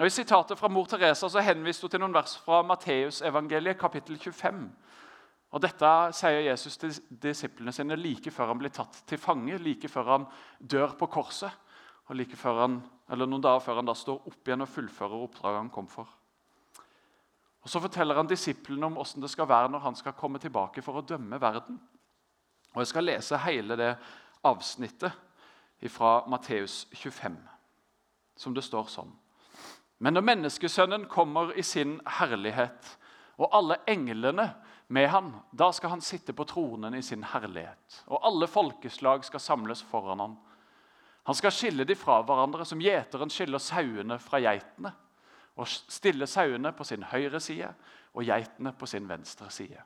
Og 0.00 0.06
I 0.06 0.12
sitatet 0.12 0.56
fra 0.56 0.70
mor 0.72 0.86
Teresa 0.88 1.28
så 1.28 1.42
henviste 1.44 1.84
hun 1.84 1.92
til 1.92 2.00
noen 2.00 2.14
vers 2.16 2.38
fra 2.40 2.62
Matteusevangeliet, 2.64 3.76
kapittel 3.80 4.16
25. 4.16 4.62
Og 5.52 5.60
Dette 5.60 5.90
sier 6.16 6.46
Jesus 6.46 6.78
til 6.80 6.94
disiplene 7.22 7.74
sine 7.76 7.98
like 8.00 8.32
før 8.32 8.54
han 8.54 8.60
blir 8.62 8.72
tatt 8.72 9.02
til 9.08 9.20
fange, 9.20 9.58
like 9.60 9.88
før 9.92 10.08
han 10.14 10.24
dør 10.58 10.94
på 10.96 11.10
korset, 11.12 11.52
og 12.08 12.16
like 12.18 12.36
før 12.36 12.60
han, 12.64 12.80
eller 13.12 13.28
noen 13.28 13.44
dager 13.44 13.62
før 13.62 13.80
han 13.80 13.88
da 13.88 13.94
står 13.96 14.26
opp 14.28 14.48
igjen 14.48 14.64
og 14.64 14.70
fullfører 14.70 15.24
oppdraget 15.26 15.62
han 15.62 15.72
kom 15.72 15.88
for. 15.90 16.08
Og 17.62 17.70
Så 17.70 17.80
forteller 17.80 18.18
han 18.18 18.26
disiplene 18.26 18.86
om 18.86 18.96
hvordan 18.98 19.22
det 19.22 19.30
skal 19.30 19.48
være 19.48 19.70
når 19.70 19.84
han 19.84 19.94
skal 19.96 20.16
komme 20.18 20.38
tilbake 20.42 20.82
for 20.82 20.98
å 20.98 21.06
dømme 21.06 21.40
verden. 21.40 21.78
Og 22.74 22.80
Jeg 22.80 22.90
skal 22.90 23.04
lese 23.04 23.38
hele 23.38 23.76
det 23.76 23.92
avsnittet 24.44 25.12
fra 25.90 26.24
Matteus 26.26 26.86
25, 26.94 27.36
som 28.36 28.54
det 28.54 28.64
står 28.64 28.90
sånn. 28.90 29.12
Men 30.02 30.14
når 30.14 30.26
Menneskesønnen 30.26 31.06
kommer 31.10 31.52
i 31.58 31.62
sin 31.62 32.00
herlighet, 32.18 32.98
og 33.38 33.50
alle 33.54 33.78
englene 33.86 34.48
med 34.92 35.08
han, 35.08 35.32
da 35.52 35.70
skal 35.72 35.94
han 35.94 36.02
sitte 36.04 36.34
på 36.36 36.44
tronen 36.44 36.94
i 36.94 37.02
sin 37.02 37.22
herlighet. 37.24 38.02
Og 38.10 38.18
alle 38.26 38.48
folkeslag 38.50 39.24
skal 39.24 39.40
samles 39.40 39.82
foran 39.82 40.20
han. 40.20 40.34
Han 41.22 41.38
skal 41.38 41.54
skille 41.54 41.86
de 41.86 41.94
fra 41.98 42.18
hverandre 42.26 42.66
som 42.66 42.80
gjeteren 42.82 43.30
skiller 43.30 43.62
sauene 43.62 44.18
fra 44.22 44.40
geitene. 44.42 44.92
Og 45.60 45.68
stille 45.68 46.26
sauene 46.26 46.72
på 46.74 46.84
sin 46.88 47.04
høyre 47.10 47.40
side 47.40 47.68
og 48.12 48.24
geitene 48.26 48.72
på 48.76 48.88
sin 48.88 49.08
venstre 49.08 49.50
side. 49.52 49.82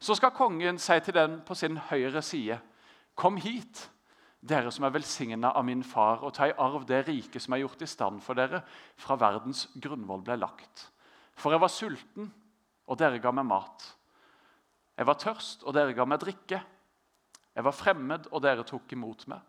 Så 0.00 0.16
skal 0.18 0.34
kongen 0.36 0.78
si 0.82 0.96
til 1.00 1.14
den 1.14 1.38
på 1.46 1.54
sin 1.54 1.76
høyre 1.90 2.22
side.: 2.22 2.58
Kom 3.14 3.36
hit, 3.36 3.90
dere 4.40 4.72
som 4.74 4.84
er 4.84 4.92
velsigna 4.92 5.52
av 5.54 5.64
min 5.64 5.84
far, 5.84 6.24
og 6.24 6.34
ta 6.34 6.48
i 6.48 6.56
arv 6.58 6.84
det 6.86 7.06
riket 7.06 7.42
som 7.42 7.54
er 7.54 7.62
gjort 7.62 7.82
i 7.82 7.86
stand 7.86 8.20
for 8.22 8.34
dere 8.34 8.60
fra 8.96 9.16
verdens 9.16 9.68
grunnvoll 9.74 10.24
ble 10.26 10.36
lagt. 10.36 10.90
For 11.36 11.54
jeg 11.54 11.60
var 11.60 11.72
sulten, 11.72 12.32
og 12.86 12.98
dere 12.98 13.18
ga 13.22 13.32
meg 13.32 13.46
mat. 13.46 13.86
Jeg 14.98 15.06
var 15.06 15.18
tørst, 15.18 15.64
og 15.64 15.74
dere 15.74 15.94
ga 15.94 16.04
meg 16.04 16.20
drikke. 16.20 16.60
Jeg 17.54 17.64
var 17.64 17.72
fremmed, 17.72 18.28
og 18.32 18.42
dere 18.42 18.66
tok 18.66 18.92
imot 18.92 19.26
meg. 19.30 19.40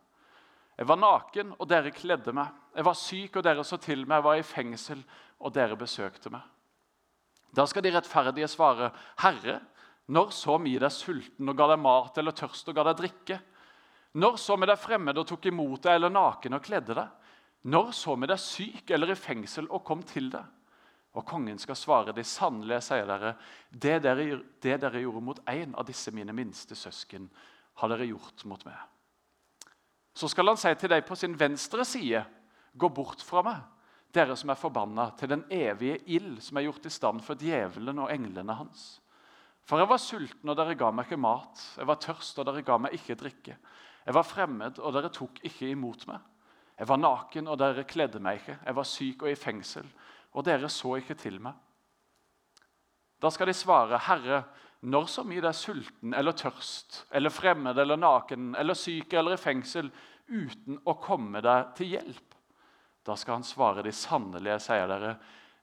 Jeg 0.75 0.89
var 0.89 0.99
naken, 0.99 1.53
og 1.55 1.69
dere 1.71 1.93
kledde 1.95 2.33
meg. 2.35 2.51
Jeg 2.75 2.85
var 2.85 2.97
syk, 2.99 3.37
og 3.37 3.45
dere 3.47 3.63
så 3.63 3.79
til 3.79 4.03
meg. 4.03 4.19
Jeg 4.19 4.27
var 4.27 4.39
i 4.39 4.47
fengsel, 4.47 5.03
og 5.39 5.53
dere 5.55 5.77
besøkte 5.79 6.31
meg. 6.33 6.43
Da 7.55 7.63
skal 7.69 7.85
de 7.85 7.93
rettferdige 7.95 8.49
svare, 8.51 8.91
Herre, 9.23 9.61
når 10.11 10.33
så 10.35 10.57
vi 10.61 10.75
deg 10.77 10.91
sulten 10.93 11.49
og 11.49 11.57
ga 11.57 11.69
deg 11.71 11.81
mat, 11.81 12.17
eller 12.19 12.35
tørst 12.35 12.67
og 12.69 12.75
ga 12.77 12.83
deg 12.89 12.99
drikke? 12.99 13.39
Når 14.19 14.35
så 14.39 14.57
vi 14.59 14.67
deg 14.69 14.79
fremmed 14.79 15.17
og 15.17 15.27
tok 15.27 15.47
imot 15.49 15.87
deg, 15.87 15.95
eller 15.97 16.13
naken 16.13 16.57
og 16.57 16.65
kledde 16.65 16.97
deg? 16.97 17.31
Når 17.71 17.89
så 17.97 18.13
vi 18.19 18.29
deg 18.29 18.41
syk 18.41 18.91
eller 18.93 19.11
i 19.11 19.17
fengsel 19.17 19.69
og 19.71 19.83
kom 19.87 20.03
til 20.05 20.29
deg? 20.33 20.51
Og 21.15 21.23
kongen 21.25 21.57
skal 21.61 21.79
svare, 21.79 22.13
de 22.13 22.25
sannelig, 22.27 22.81
sier 22.83 23.07
dere, 23.07 23.33
det 23.71 24.01
dere, 24.03 24.41
det 24.61 24.75
dere 24.83 25.01
gjorde 25.01 25.23
mot 25.23 25.39
en 25.47 25.77
av 25.79 25.87
disse 25.87 26.11
mine 26.11 26.35
minste 26.35 26.75
søsken, 26.75 27.29
har 27.79 27.91
dere 27.91 28.09
gjort 28.09 28.43
mot 28.51 28.67
meg. 28.67 28.77
Så 30.15 30.29
skal 30.31 30.47
han 30.47 30.59
si 30.59 30.71
til 30.79 30.91
deg 30.93 31.03
på 31.07 31.17
sin 31.19 31.35
venstre 31.37 31.83
side, 31.87 32.21
gå 32.75 32.89
bort 32.91 33.23
fra 33.23 33.43
meg, 33.43 33.63
dere 34.15 34.35
som 34.39 34.51
er 34.51 34.59
forbanna, 34.59 35.09
til 35.19 35.33
den 35.33 35.43
evige 35.51 35.99
ild 36.15 36.39
som 36.43 36.57
er 36.57 36.69
gjort 36.69 36.87
i 36.87 36.93
stand 36.93 37.23
for 37.23 37.39
djevelen 37.39 37.99
og 37.99 38.13
englene 38.13 38.55
hans. 38.55 38.85
For 39.65 39.81
jeg 39.81 39.89
var 39.89 39.99
sulten, 39.99 40.51
og 40.51 40.55
dere 40.55 40.77
ga 40.77 40.91
meg 40.93 41.07
ikke 41.07 41.19
mat. 41.19 41.61
Jeg 41.75 41.89
var 41.89 41.99
tørst, 41.99 42.39
og 42.39 42.47
dere 42.47 42.63
ga 42.63 42.77
meg 42.79 42.95
ikke 42.95 43.17
drikke. 43.17 43.57
Jeg 44.05 44.15
var 44.15 44.27
fremmed, 44.27 44.79
og 44.79 44.93
dere 44.93 45.11
tok 45.11 45.41
ikke 45.49 45.71
imot 45.73 46.05
meg. 46.07 46.21
Jeg 46.77 46.87
var 46.91 47.01
naken, 47.01 47.49
og 47.49 47.57
dere 47.59 47.87
kledde 47.89 48.21
meg 48.21 48.39
ikke. 48.39 48.59
Jeg 48.61 48.77
var 48.77 48.87
syk 48.87 49.25
og 49.25 49.31
i 49.31 49.39
fengsel, 49.39 49.87
og 50.35 50.45
dere 50.45 50.69
så 50.69 50.95
ikke 50.99 51.17
til 51.17 51.41
meg. 51.41 51.57
Da 53.21 53.31
skal 53.33 53.49
de 53.49 53.57
svare, 53.57 53.97
Herre, 54.05 54.43
når 54.85 55.07
så 55.09 55.23
mye 55.25 55.41
det 55.41 55.49
er 55.49 55.57
sulten 55.57 56.13
eller 56.17 56.35
tørst, 56.37 57.05
eller 57.15 57.33
fremmed 57.33 57.77
eller 57.81 57.97
naken 57.97 58.53
eller 58.59 58.77
syk 58.77 59.13
eller 59.17 59.35
i 59.35 59.41
fengsel, 59.41 59.89
uten 60.27 60.79
å 60.85 60.95
komme 61.01 61.41
deg 61.45 61.73
til 61.77 61.95
hjelp? 61.95 62.37
Da 63.05 63.15
skal 63.17 63.39
han 63.39 63.45
svare, 63.45 63.83
de 63.85 63.93
sannelige, 63.93 64.59
sier 64.65 64.89
dere, 64.89 65.15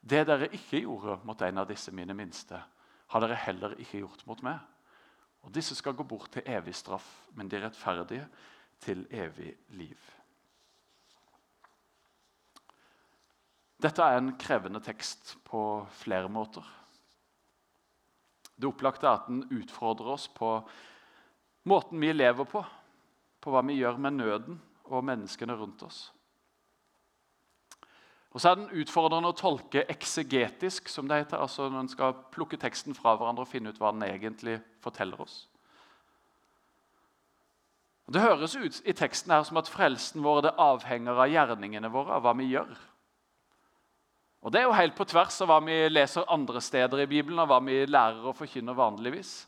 det 0.02 0.24
dere 0.26 0.50
ikke 0.54 0.82
gjorde 0.82 1.20
mot 1.26 1.42
en 1.42 1.62
av 1.62 1.68
disse 1.70 1.94
mine 1.94 2.14
minste, 2.18 2.58
har 3.12 3.22
dere 3.22 3.38
heller 3.44 3.76
ikke 3.82 4.02
gjort 4.02 4.26
mot 4.26 4.42
meg. 4.46 4.58
Og 5.42 5.54
Disse 5.54 5.74
skal 5.74 5.96
gå 5.98 6.06
bort 6.06 6.30
til 6.34 6.46
evig 6.46 6.74
straff, 6.78 7.06
men 7.34 7.50
de 7.50 7.60
rettferdige 7.62 8.26
til 8.82 9.06
evig 9.10 9.54
liv. 9.78 10.10
Dette 13.82 14.06
er 14.06 14.20
en 14.20 14.36
krevende 14.38 14.78
tekst 14.82 15.34
på 15.46 15.82
flere 15.98 16.30
måter. 16.30 16.62
Det 18.56 18.68
opplagte 18.68 19.08
er 19.08 19.18
at 19.18 19.28
den 19.30 19.44
utfordrer 19.50 20.14
oss 20.14 20.28
på 20.32 20.54
måten 21.68 22.00
vi 22.02 22.12
lever 22.12 22.48
på, 22.48 22.62
på 23.42 23.52
hva 23.52 23.62
vi 23.66 23.78
gjør 23.80 24.00
med 24.02 24.18
nøden 24.18 24.58
og 24.90 25.06
menneskene 25.06 25.56
rundt 25.58 25.82
oss. 25.86 26.10
Og 28.32 28.40
så 28.40 28.50
er 28.50 28.60
den 28.60 28.80
utfordrende 28.80 29.28
å 29.28 29.36
tolke 29.36 29.84
eksegetisk, 29.92 30.88
som 30.88 31.08
det 31.08 31.18
heter. 31.20 31.36
altså 31.36 31.68
når 31.68 31.80
en 31.80 31.88
skal 31.92 32.14
plukke 32.32 32.56
teksten 32.56 32.96
fra 32.96 33.16
hverandre 33.16 33.44
og 33.44 33.50
finne 33.50 33.72
ut 33.72 33.80
hva 33.80 33.92
den 33.92 34.06
egentlig 34.08 34.56
forteller 34.80 35.20
oss. 35.20 35.46
Det 38.12 38.20
høres 38.20 38.56
ut 38.56 38.80
i 38.88 38.92
teksten 38.96 39.32
her 39.32 39.44
som 39.46 39.60
at 39.60 39.68
frelsen 39.70 40.24
vår 40.24 40.42
det 40.46 40.54
avhenger 40.60 41.20
av 41.22 41.30
gjerningene 41.30 41.92
våre, 41.92 42.16
av 42.16 42.24
hva 42.24 42.32
vi 42.36 42.48
gjør. 42.50 42.72
Og 44.42 44.50
Det 44.50 44.60
er 44.60 44.66
jo 44.66 44.74
helt 44.74 44.96
på 44.98 45.06
tvers 45.06 45.36
av 45.44 45.50
hva 45.50 45.60
vi 45.62 45.76
leser 45.88 46.26
andre 46.32 46.60
steder 46.60 47.04
i 47.04 47.10
Bibelen, 47.10 47.38
og 47.38 47.46
hva 47.50 47.60
vi 47.62 47.84
lærer 47.86 48.24
og 48.26 48.34
forkynner 48.36 48.74
vanligvis. 48.74 49.46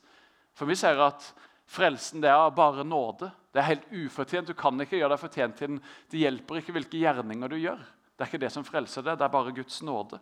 For 0.54 0.70
vi 0.70 0.76
ser 0.78 1.00
at 1.02 1.32
frelsen 1.66 2.22
det 2.22 2.30
er 2.30 2.54
bare 2.54 2.84
nåde. 2.86 3.32
Det 3.50 3.58
er 3.58 3.72
helt 3.72 3.88
ufortjent. 3.90 4.46
Du 4.46 4.54
kan 4.54 4.78
ikke 4.80 5.00
gjøre 5.00 5.16
deg 5.16 5.22
fortjent 5.22 5.58
til 5.58 5.72
den. 5.72 5.80
Det 6.10 6.22
hjelper 6.22 6.60
ikke 6.60 6.76
hvilke 6.76 7.00
gjerninger 7.00 7.50
du 7.50 7.58
gjør. 7.58 7.82
Det 8.14 8.22
er 8.22 8.30
ikke 8.30 8.44
det 8.44 8.52
som 8.54 8.66
frelser 8.66 9.02
det, 9.02 9.16
det 9.18 9.26
er 9.26 9.34
bare 9.34 9.54
Guds 9.54 9.80
nåde. 9.82 10.20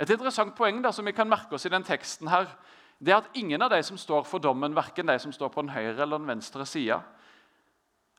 Et 0.00 0.10
interessant 0.12 0.52
poeng 0.56 0.80
da, 0.84 0.92
som 0.92 1.04
vi 1.04 1.16
kan 1.16 1.28
merke 1.28 1.56
oss 1.56 1.66
i 1.68 1.72
den 1.72 1.84
teksten, 1.84 2.28
her, 2.32 2.48
det 3.00 3.12
er 3.12 3.22
at 3.22 3.36
ingen 3.36 3.62
av 3.64 3.72
de 3.72 3.80
som 3.84 3.96
står 4.00 4.26
for 4.28 4.40
dommen, 4.44 4.76
verken 4.76 5.08
de 5.08 5.16
som 5.20 5.32
står 5.32 5.52
på 5.52 5.64
den 5.64 5.72
høyre 5.72 6.02
eller 6.02 6.20
den 6.20 6.28
venstre 6.28 6.66
sida, 6.68 7.00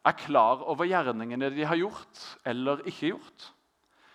er 0.08 0.18
klar 0.18 0.64
over 0.70 0.88
gjerningene 0.90 1.52
de 1.54 1.66
har 1.68 1.78
gjort 1.78 2.22
eller 2.48 2.82
ikke 2.90 3.12
gjort. 3.14 3.50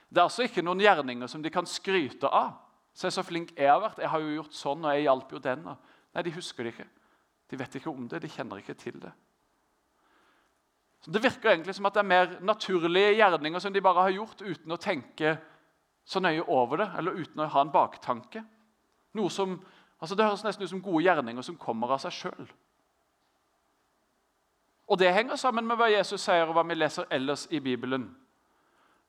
Det 0.09 0.21
er 0.21 0.27
altså 0.29 0.47
ikke 0.47 0.65
noen 0.65 0.83
gjerninger 0.83 1.31
som 1.31 1.43
de 1.43 1.53
kan 1.53 1.67
skryte 1.69 2.31
av. 2.31 2.57
Se 2.97 3.11
så 3.13 3.23
flink 3.27 3.53
jeg 3.57 3.69
har 3.69 3.83
vært. 3.83 4.01
Jeg 4.01 4.11
har 4.11 4.23
jo 4.23 4.35
gjort 4.39 4.57
sånn, 4.57 4.85
og 4.87 4.95
jeg 4.95 5.05
hjalp 5.05 5.33
jo 5.35 5.43
den. 5.45 5.67
Nei, 5.67 6.25
de 6.25 6.35
husker 6.39 6.65
det 6.65 6.73
ikke. 6.73 6.89
De 7.51 7.59
vet 7.61 7.79
ikke 7.79 7.93
om 7.93 8.07
det, 8.11 8.23
de 8.23 8.31
kjenner 8.33 8.63
ikke 8.63 8.77
til 8.79 8.97
det. 9.03 9.13
Så 11.05 11.13
Det 11.13 11.23
virker 11.23 11.53
egentlig 11.53 11.75
som 11.77 11.87
at 11.87 11.95
det 11.95 12.03
er 12.03 12.09
mer 12.09 12.33
naturlige 12.43 13.13
gjerninger 13.19 13.63
som 13.63 13.73
de 13.73 13.83
bare 13.85 14.07
har 14.09 14.15
gjort 14.17 14.41
uten 14.43 14.73
å 14.73 14.81
tenke 14.81 15.37
så 16.07 16.23
nøye 16.23 16.43
over 16.49 16.81
det, 16.81 16.89
eller 16.99 17.19
uten 17.21 17.43
å 17.43 17.51
ha 17.51 17.63
en 17.63 17.75
baktanke. 17.75 18.43
Noe 19.15 19.31
som, 19.31 19.59
altså 20.01 20.17
Det 20.17 20.25
høres 20.25 20.45
nesten 20.47 20.65
ut 20.65 20.71
som 20.71 20.83
gode 20.83 21.05
gjerninger 21.05 21.43
som 21.47 21.59
kommer 21.59 21.93
av 21.95 22.03
seg 22.03 22.15
sjøl. 22.15 22.49
Og 24.87 24.99
det 24.99 25.13
henger 25.15 25.39
sammen 25.41 25.67
med 25.67 25.79
hva 25.81 25.89
Jesus 25.91 26.23
sier, 26.23 26.47
og 26.47 26.55
hva 26.55 26.63
vi 26.67 26.77
leser 26.79 27.09
ellers 27.11 27.47
i 27.51 27.61
Bibelen. 27.61 28.07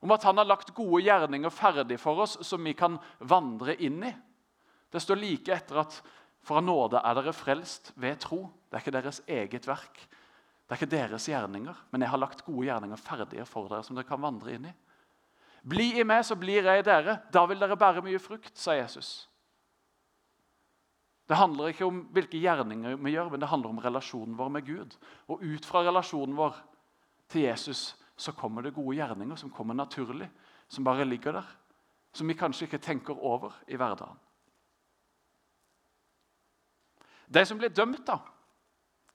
Om 0.02 0.14
at 0.14 0.24
han 0.26 0.38
har 0.38 0.46
lagt 0.46 0.74
gode 0.74 1.02
gjerninger 1.06 1.50
ferdig 1.54 1.98
for 2.02 2.22
oss, 2.22 2.36
som 2.46 2.64
vi 2.66 2.74
kan 2.78 2.98
vandre 3.18 3.74
inn 3.82 4.02
i. 4.06 4.12
Det 4.90 5.02
står 5.02 5.20
like 5.20 5.54
etter 5.54 5.82
at 5.82 6.00
for 6.46 6.60
av 6.60 6.64
nåde 6.64 7.02
er 7.04 7.18
dere 7.18 7.34
frelst 7.36 7.92
ved 7.98 8.20
tro. 8.22 8.44
Det 8.68 8.78
er 8.78 8.84
ikke 8.84 8.94
deres 8.94 9.22
eget 9.26 9.66
verk. 9.68 9.98
Det 10.68 10.74
er 10.74 10.80
ikke 10.80 10.92
deres 10.92 11.26
gjerninger, 11.30 11.76
men 11.90 12.04
jeg 12.04 12.12
har 12.12 12.20
lagt 12.20 12.44
gode 12.46 12.66
gjerninger 12.68 13.00
ferdige 13.00 13.46
for 13.48 13.70
dere. 13.70 13.82
som 13.82 13.96
dere 13.96 14.08
kan 14.08 14.22
vandre 14.22 14.54
inn 14.54 14.68
i. 14.68 14.74
Bli 15.68 15.98
i 15.98 16.04
meg, 16.04 16.24
så 16.24 16.36
blir 16.38 16.64
jeg 16.64 16.80
i 16.80 16.86
dere. 16.86 17.18
Da 17.32 17.44
vil 17.46 17.58
dere 17.58 17.76
bære 17.76 18.02
mye 18.04 18.20
frukt, 18.22 18.56
sa 18.56 18.76
Jesus. 18.76 19.28
Det 21.28 21.36
handler 21.36 21.72
ikke 21.72 21.84
om 21.84 22.00
hvilke 22.16 22.40
gjerninger 22.40 22.96
vi 22.96 23.12
gjør, 23.12 23.28
men 23.30 23.40
det 23.40 23.50
handler 23.50 23.74
om 23.74 23.80
relasjonen 23.84 24.36
vår 24.38 24.52
med 24.54 24.64
Gud. 24.66 24.94
Og 25.28 25.42
ut 25.44 25.66
fra 25.68 25.82
relasjonen 25.84 26.36
vår 26.36 26.56
til 27.28 27.44
Jesus 27.44 27.90
så 28.16 28.32
kommer 28.32 28.64
det 28.64 28.74
gode 28.74 28.96
gjerninger 28.96 29.36
som 29.36 29.50
kommer 29.52 29.76
naturlig, 29.76 30.30
som 30.68 30.84
bare 30.84 31.04
ligger 31.04 31.36
der. 31.36 31.50
Som 32.16 32.28
vi 32.28 32.34
kanskje 32.34 32.64
ikke 32.64 32.80
tenker 32.80 33.20
over 33.20 33.52
i 33.68 33.76
hverdagen. 33.76 34.16
De 37.28 37.44
som 37.44 37.58
blir 37.60 37.68
dømt, 37.76 38.06
da, 38.08 38.16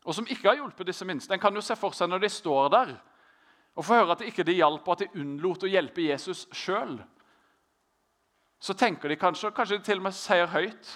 og 0.04 0.14
som 0.16 0.28
ikke 0.30 0.52
har 0.52 0.60
hjulpet 0.60 0.88
disse 0.88 1.06
minste, 1.08 1.34
en 1.34 1.42
kan 1.42 1.56
jo 1.56 1.64
se 1.64 1.76
for 1.80 1.96
seg 1.96 2.12
når 2.12 2.22
de 2.22 2.30
står 2.30 2.70
der 2.74 2.94
og 3.74 3.86
får 3.88 4.04
høre 4.04 4.14
at 4.14 4.22
det 4.22 4.28
ikke 4.30 4.46
de 4.46 4.54
hjalp, 4.60 4.86
og 4.86 4.94
at 4.94 5.02
de 5.02 5.22
unnlot 5.24 5.64
å 5.66 5.72
hjelpe 5.72 6.04
Jesus 6.06 6.44
sjøl. 6.54 7.00
Så 8.62 8.76
tenker 8.78 9.10
de 9.10 9.18
kanskje, 9.18 9.50
kanskje 9.56 9.80
de 9.80 9.88
til 9.88 9.98
og 9.98 10.06
med 10.06 10.14
sier 10.14 10.52
høyt 10.54 10.92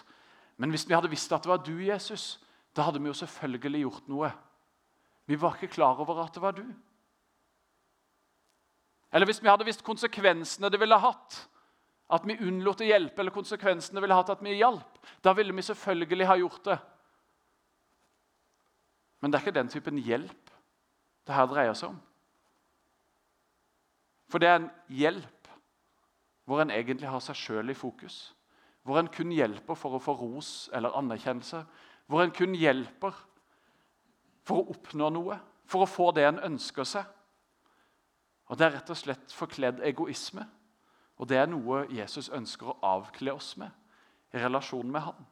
Men 0.58 0.74
hvis 0.74 0.88
vi 0.90 0.96
hadde 0.98 1.10
visst 1.12 1.32
at 1.34 1.46
det 1.46 1.52
var 1.52 1.62
du, 1.64 1.76
Jesus, 1.86 2.40
da 2.76 2.88
hadde 2.88 3.02
vi 3.02 3.10
jo 3.10 3.18
selvfølgelig 3.18 3.84
gjort 3.84 4.10
noe. 4.10 4.32
Vi 5.28 5.38
var 5.40 5.58
ikke 5.58 5.76
klar 5.76 6.00
over 6.02 6.24
at 6.24 6.34
det 6.34 6.42
var 6.42 6.56
du. 6.58 6.66
Eller 9.14 9.30
hvis 9.30 9.42
vi 9.44 9.50
hadde 9.50 9.68
visst 9.68 9.86
konsekvensene 9.86 10.70
det 10.72 10.80
ville 10.82 11.00
hatt, 11.00 11.40
at 12.14 12.26
vi 12.28 12.38
unnlot 12.40 12.82
å 12.82 12.88
hjelpe, 12.88 13.20
eller 13.20 13.36
konsekvensene 13.36 14.02
ville 14.04 14.16
hatt 14.16 14.32
at 14.32 14.44
vi 14.44 14.56
hjalp, 14.56 15.00
da 15.24 15.34
ville 15.36 15.56
vi 15.56 15.66
selvfølgelig 15.66 16.28
ha 16.30 16.38
gjort 16.40 16.64
det. 16.70 16.78
Men 19.20 19.32
det 19.32 19.40
er 19.40 19.46
ikke 19.46 19.58
den 19.58 19.72
typen 19.72 19.98
hjelp 20.00 20.54
det 21.28 21.36
her 21.36 21.50
dreier 21.52 21.76
seg 21.76 21.92
om. 21.92 21.98
For 24.32 24.44
det 24.44 24.50
er 24.50 24.60
en 24.62 24.70
hjelp 24.92 25.52
hvor 26.48 26.62
en 26.64 26.72
egentlig 26.72 27.10
har 27.12 27.24
seg 27.24 27.36
sjøl 27.36 27.74
i 27.74 27.76
fokus. 27.76 28.30
Hvor 28.88 29.01
en 29.01 29.10
kun 29.12 29.34
hjelper 29.36 29.75
for 29.75 29.98
å 29.98 30.00
få 30.00 30.13
ros 30.15 30.70
eller 30.72 30.96
anerkjennelse. 30.96 31.60
Hvor 32.08 32.24
en 32.24 32.32
kun 32.32 32.53
hjelper 32.56 33.15
for 34.48 34.62
å 34.62 34.72
oppnå 34.72 35.10
noe, 35.12 35.36
for 35.67 35.84
å 35.84 35.89
få 35.91 36.13
det 36.15 36.24
en 36.24 36.39
ønsker 36.53 36.88
seg. 36.88 37.10
Og 38.48 38.56
Det 38.56 38.63
er 38.63 38.77
rett 38.77 38.94
og 38.94 39.00
slett 39.00 39.34
forkledd 39.36 39.82
egoisme. 39.84 40.46
Og 41.20 41.27
det 41.27 41.41
er 41.41 41.50
noe 41.51 41.84
Jesus 41.91 42.29
ønsker 42.32 42.72
å 42.72 42.77
avkle 42.96 43.34
oss 43.36 43.58
med 43.60 43.75
i 44.32 44.39
relasjon 44.39 44.88
med 44.88 45.03
Han. 45.03 45.27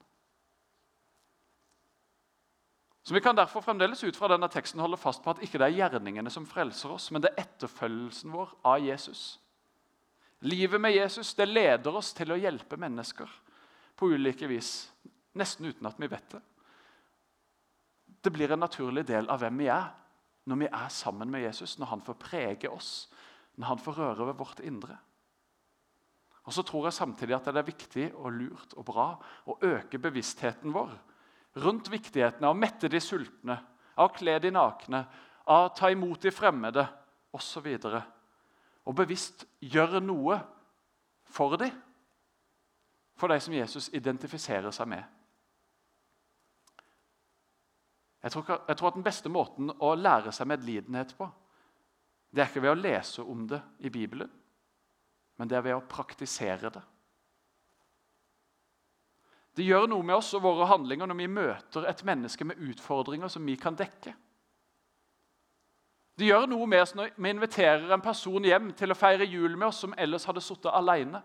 Så 3.06 3.14
Vi 3.14 3.22
kan 3.22 3.38
derfor 3.38 3.62
fremdeles 3.62 4.04
ut 4.04 4.18
fra 4.18 4.28
denne 4.28 4.50
teksten 4.52 4.82
holde 4.84 4.98
fast 4.98 5.24
på 5.24 5.32
at 5.32 5.40
ikke 5.46 5.62
det 5.62 5.70
er 5.70 5.80
gjerningene 5.80 6.32
som 6.34 6.48
frelser 6.50 6.92
oss, 6.98 7.08
men 7.12 7.22
det 7.22 7.32
er 7.32 7.46
etterfølgelsen 7.46 8.34
vår 8.34 8.52
av 8.66 8.84
Jesus. 8.84 9.40
Livet 10.42 10.82
med 10.82 10.92
Jesus 10.92 11.34
det 11.38 11.48
leder 11.48 11.96
oss 11.96 12.12
til 12.18 12.34
å 12.34 12.40
hjelpe 12.42 12.76
mennesker 12.82 13.30
på 13.96 14.12
ulike 14.12 14.48
vis, 14.52 14.92
nesten 15.40 15.70
uten 15.70 15.88
at 15.88 16.00
vi 16.00 16.10
vet 16.12 16.36
det. 16.36 16.42
Det 18.26 18.34
blir 18.34 18.52
en 18.52 18.64
naturlig 18.64 19.06
del 19.08 19.30
av 19.30 19.42
hvem 19.44 19.62
vi 19.62 19.70
er 19.72 19.92
når 20.46 20.60
vi 20.62 20.70
er 20.70 20.90
sammen 20.94 21.30
med 21.32 21.42
Jesus, 21.42 21.78
når 21.82 21.90
han 21.90 22.04
får 22.06 22.18
prege 22.22 22.70
oss, 22.70 23.08
når 23.58 23.68
han 23.72 23.82
får 23.82 24.00
røre 24.00 24.28
ved 24.30 24.38
vårt 24.38 24.62
indre. 24.66 24.98
Og 26.46 26.54
så 26.54 26.62
tror 26.62 26.86
jeg 26.86 26.98
samtidig 27.00 27.34
at 27.38 27.48
det 27.50 27.62
er 27.62 27.70
viktig 27.72 28.08
og 28.22 28.36
lurt 28.36 28.76
og 28.78 28.86
bra 28.86 29.08
å 29.50 29.58
øke 29.66 30.02
bevisstheten 30.02 30.74
vår 30.74 30.94
rundt 31.64 31.90
viktigheten 31.90 32.46
av 32.46 32.54
å 32.54 32.60
mette 32.60 32.90
de 32.92 33.00
sultne, 33.02 33.56
av 33.96 34.10
å 34.10 34.14
kle 34.14 34.36
de 34.44 34.52
nakne, 34.54 35.06
av 35.48 35.70
å 35.70 35.74
ta 35.78 35.90
imot 35.94 36.22
de 36.26 36.34
fremmede 36.36 36.84
osv. 37.36 37.70
Og, 37.80 37.98
og 38.86 38.98
bevisst 38.98 39.48
gjøre 39.64 40.04
noe 40.04 40.38
for 41.32 41.58
dem, 41.58 41.74
for 43.16 43.32
de 43.32 43.40
som 43.40 43.54
Jesus 43.54 43.90
identifiserer 43.94 44.72
seg 44.76 44.90
med. 44.92 45.04
Jeg 48.26 48.32
tror, 48.32 48.62
jeg 48.68 48.78
tror, 48.78 48.88
at 48.88 48.96
Den 48.98 49.06
beste 49.06 49.30
måten 49.30 49.70
å 49.80 49.94
lære 49.96 50.32
seg 50.34 50.50
medlidenhet 50.50 51.14
på, 51.18 51.30
det 52.34 52.42
er 52.42 52.50
ikke 52.50 52.64
ved 52.66 52.74
å 52.74 52.82
lese 52.82 53.24
om 53.24 53.46
det 53.48 53.62
i 53.80 53.90
Bibelen, 53.90 54.32
men 55.38 55.48
det 55.48 55.58
er 55.58 55.64
ved 55.64 55.78
å 55.78 55.86
praktisere 55.88 56.72
det. 56.74 56.82
Det 59.56 59.64
gjør 59.64 59.86
noe 59.88 60.04
med 60.04 60.18
oss 60.18 60.34
og 60.36 60.44
våre 60.44 60.68
handlinger 60.68 61.08
når 61.08 61.20
vi 61.22 61.28
møter 61.32 61.86
et 61.88 62.04
menneske 62.04 62.44
med 62.44 62.60
utfordringer 62.60 63.32
som 63.32 63.46
vi 63.46 63.56
kan 63.56 63.78
dekke. 63.78 64.12
Det 66.16 66.28
gjør 66.28 66.48
noe 66.52 66.68
med 66.68 66.82
oss 66.84 66.96
når 66.96 67.14
vi 67.16 67.32
inviterer 67.32 67.92
en 67.92 68.04
person 68.04 68.44
hjem 68.44 68.74
til 68.76 68.92
å 68.92 68.98
feire 69.00 69.28
jul 69.28 69.56
med 69.56 69.70
oss 69.70 69.82
som 69.84 69.96
ellers 69.98 70.28
hadde 70.28 70.44
sittet 70.44 70.72
alene. 70.76 71.22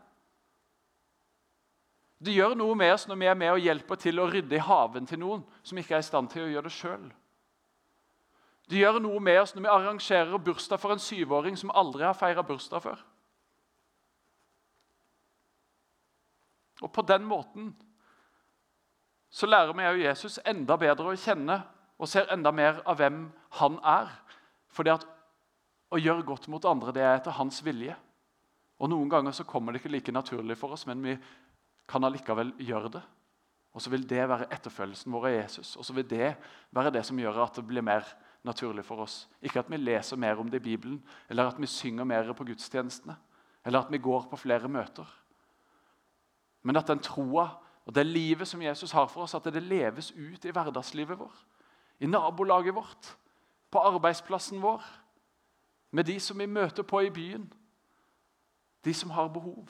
Det 2.20 2.34
gjør 2.36 2.52
noe 2.58 2.76
med 2.76 2.92
oss 2.92 3.06
når 3.08 3.16
vi 3.16 3.28
er 3.30 3.38
med 3.40 3.54
og 3.54 3.64
hjelper 3.64 4.00
til 4.00 4.20
å 4.20 4.28
rydde 4.28 4.58
i 4.58 4.64
haven 4.64 5.06
til 5.08 5.22
noen 5.22 5.44
som 5.64 5.78
ikke 5.80 5.96
er 5.96 6.04
i 6.04 6.08
stand 6.08 6.28
til 6.32 6.44
å 6.44 6.50
gjøre 6.52 6.68
det 6.68 6.76
sjøl. 6.76 7.06
Det 8.70 8.78
gjør 8.78 9.00
noe 9.02 9.22
med 9.24 9.40
oss 9.40 9.54
når 9.56 9.64
vi 9.64 9.70
arrangerer 9.72 10.42
bursdag 10.44 10.78
for 10.82 10.94
en 10.94 11.02
syvåring 11.02 11.56
som 11.58 11.72
aldri 11.74 12.04
har 12.04 12.18
feira 12.18 12.44
bursdag 12.46 12.84
før. 12.84 13.00
Og 16.84 16.92
på 16.92 17.04
den 17.08 17.24
måten 17.28 17.72
så 19.30 19.48
lærer 19.48 19.72
vi 19.76 20.04
Jesus 20.04 20.38
enda 20.44 20.76
bedre 20.80 21.12
å 21.12 21.18
kjenne 21.18 21.60
og 22.00 22.08
ser 22.08 22.30
enda 22.32 22.52
mer 22.52 22.82
av 22.88 23.00
hvem 23.00 23.24
han 23.60 23.80
er. 23.86 24.12
Fordi 24.72 24.92
at 24.92 25.08
å 25.90 25.98
gjøre 25.98 26.26
godt 26.26 26.48
mot 26.52 26.64
andre 26.68 26.94
det 26.94 27.02
er 27.04 27.18
etter 27.18 27.36
hans 27.36 27.60
vilje. 27.64 27.96
Og 28.80 28.88
Noen 28.88 29.10
ganger 29.12 29.34
så 29.36 29.44
kommer 29.44 29.72
det 29.72 29.82
ikke 29.82 29.92
like 29.92 30.14
naturlig 30.14 30.56
for 30.56 30.72
oss, 30.72 30.86
men 30.88 31.02
vi 31.04 31.16
kan 31.90 32.04
allikevel 32.06 32.54
gjøre 32.62 32.92
det. 32.96 33.02
Og 33.74 33.82
så 33.82 33.90
vil 33.92 34.02
det 34.08 34.22
være 34.28 34.48
etterfølgelsen 34.50 35.12
vår 35.14 35.28
av 35.28 35.34
Jesus. 35.34 35.76
Og 35.76 35.86
så 35.86 35.94
vil 35.94 36.08
det 36.10 36.34
være 36.74 36.90
det 36.94 37.04
som 37.06 37.18
gjør 37.18 37.44
at 37.44 37.58
det 37.58 37.66
blir 37.66 37.86
mer 37.86 38.06
naturlig 38.46 38.84
for 38.86 39.04
oss. 39.04 39.28
Ikke 39.42 39.62
at 39.62 39.70
vi 39.70 39.78
leser 39.78 40.18
mer 40.18 40.40
om 40.40 40.50
det 40.50 40.58
i 40.58 40.68
Bibelen, 40.72 40.98
eller 41.28 41.50
at 41.50 41.60
vi 41.60 41.70
synger 41.70 42.04
mer 42.04 42.32
på 42.32 42.44
gudstjenestene, 42.48 43.16
eller 43.64 43.84
at 43.84 43.92
vi 43.92 43.98
går 43.98 44.26
på 44.30 44.36
flere 44.40 44.68
møter. 44.68 45.06
Men 46.62 46.76
at 46.76 46.88
den 46.88 46.98
troa 46.98 47.48
og 47.86 47.94
det 47.94 48.06
livet 48.06 48.48
som 48.48 48.62
Jesus 48.62 48.92
har 48.92 49.06
for 49.06 49.22
oss, 49.22 49.34
at 49.34 49.44
det 49.44 49.62
leves 49.62 50.10
ut 50.12 50.44
i 50.44 50.50
hverdagslivet 50.50 51.18
vår. 51.18 51.32
I 52.00 52.06
nabolaget 52.06 52.74
vårt, 52.74 53.16
på 53.70 53.78
arbeidsplassen 53.78 54.62
vår, 54.62 54.82
med 55.90 56.04
de 56.04 56.20
som 56.20 56.38
vi 56.38 56.46
møter 56.46 56.82
på 56.82 57.00
i 57.00 57.10
byen. 57.10 57.52
De 58.84 58.94
som 58.94 59.10
har 59.10 59.28
behov. 59.28 59.68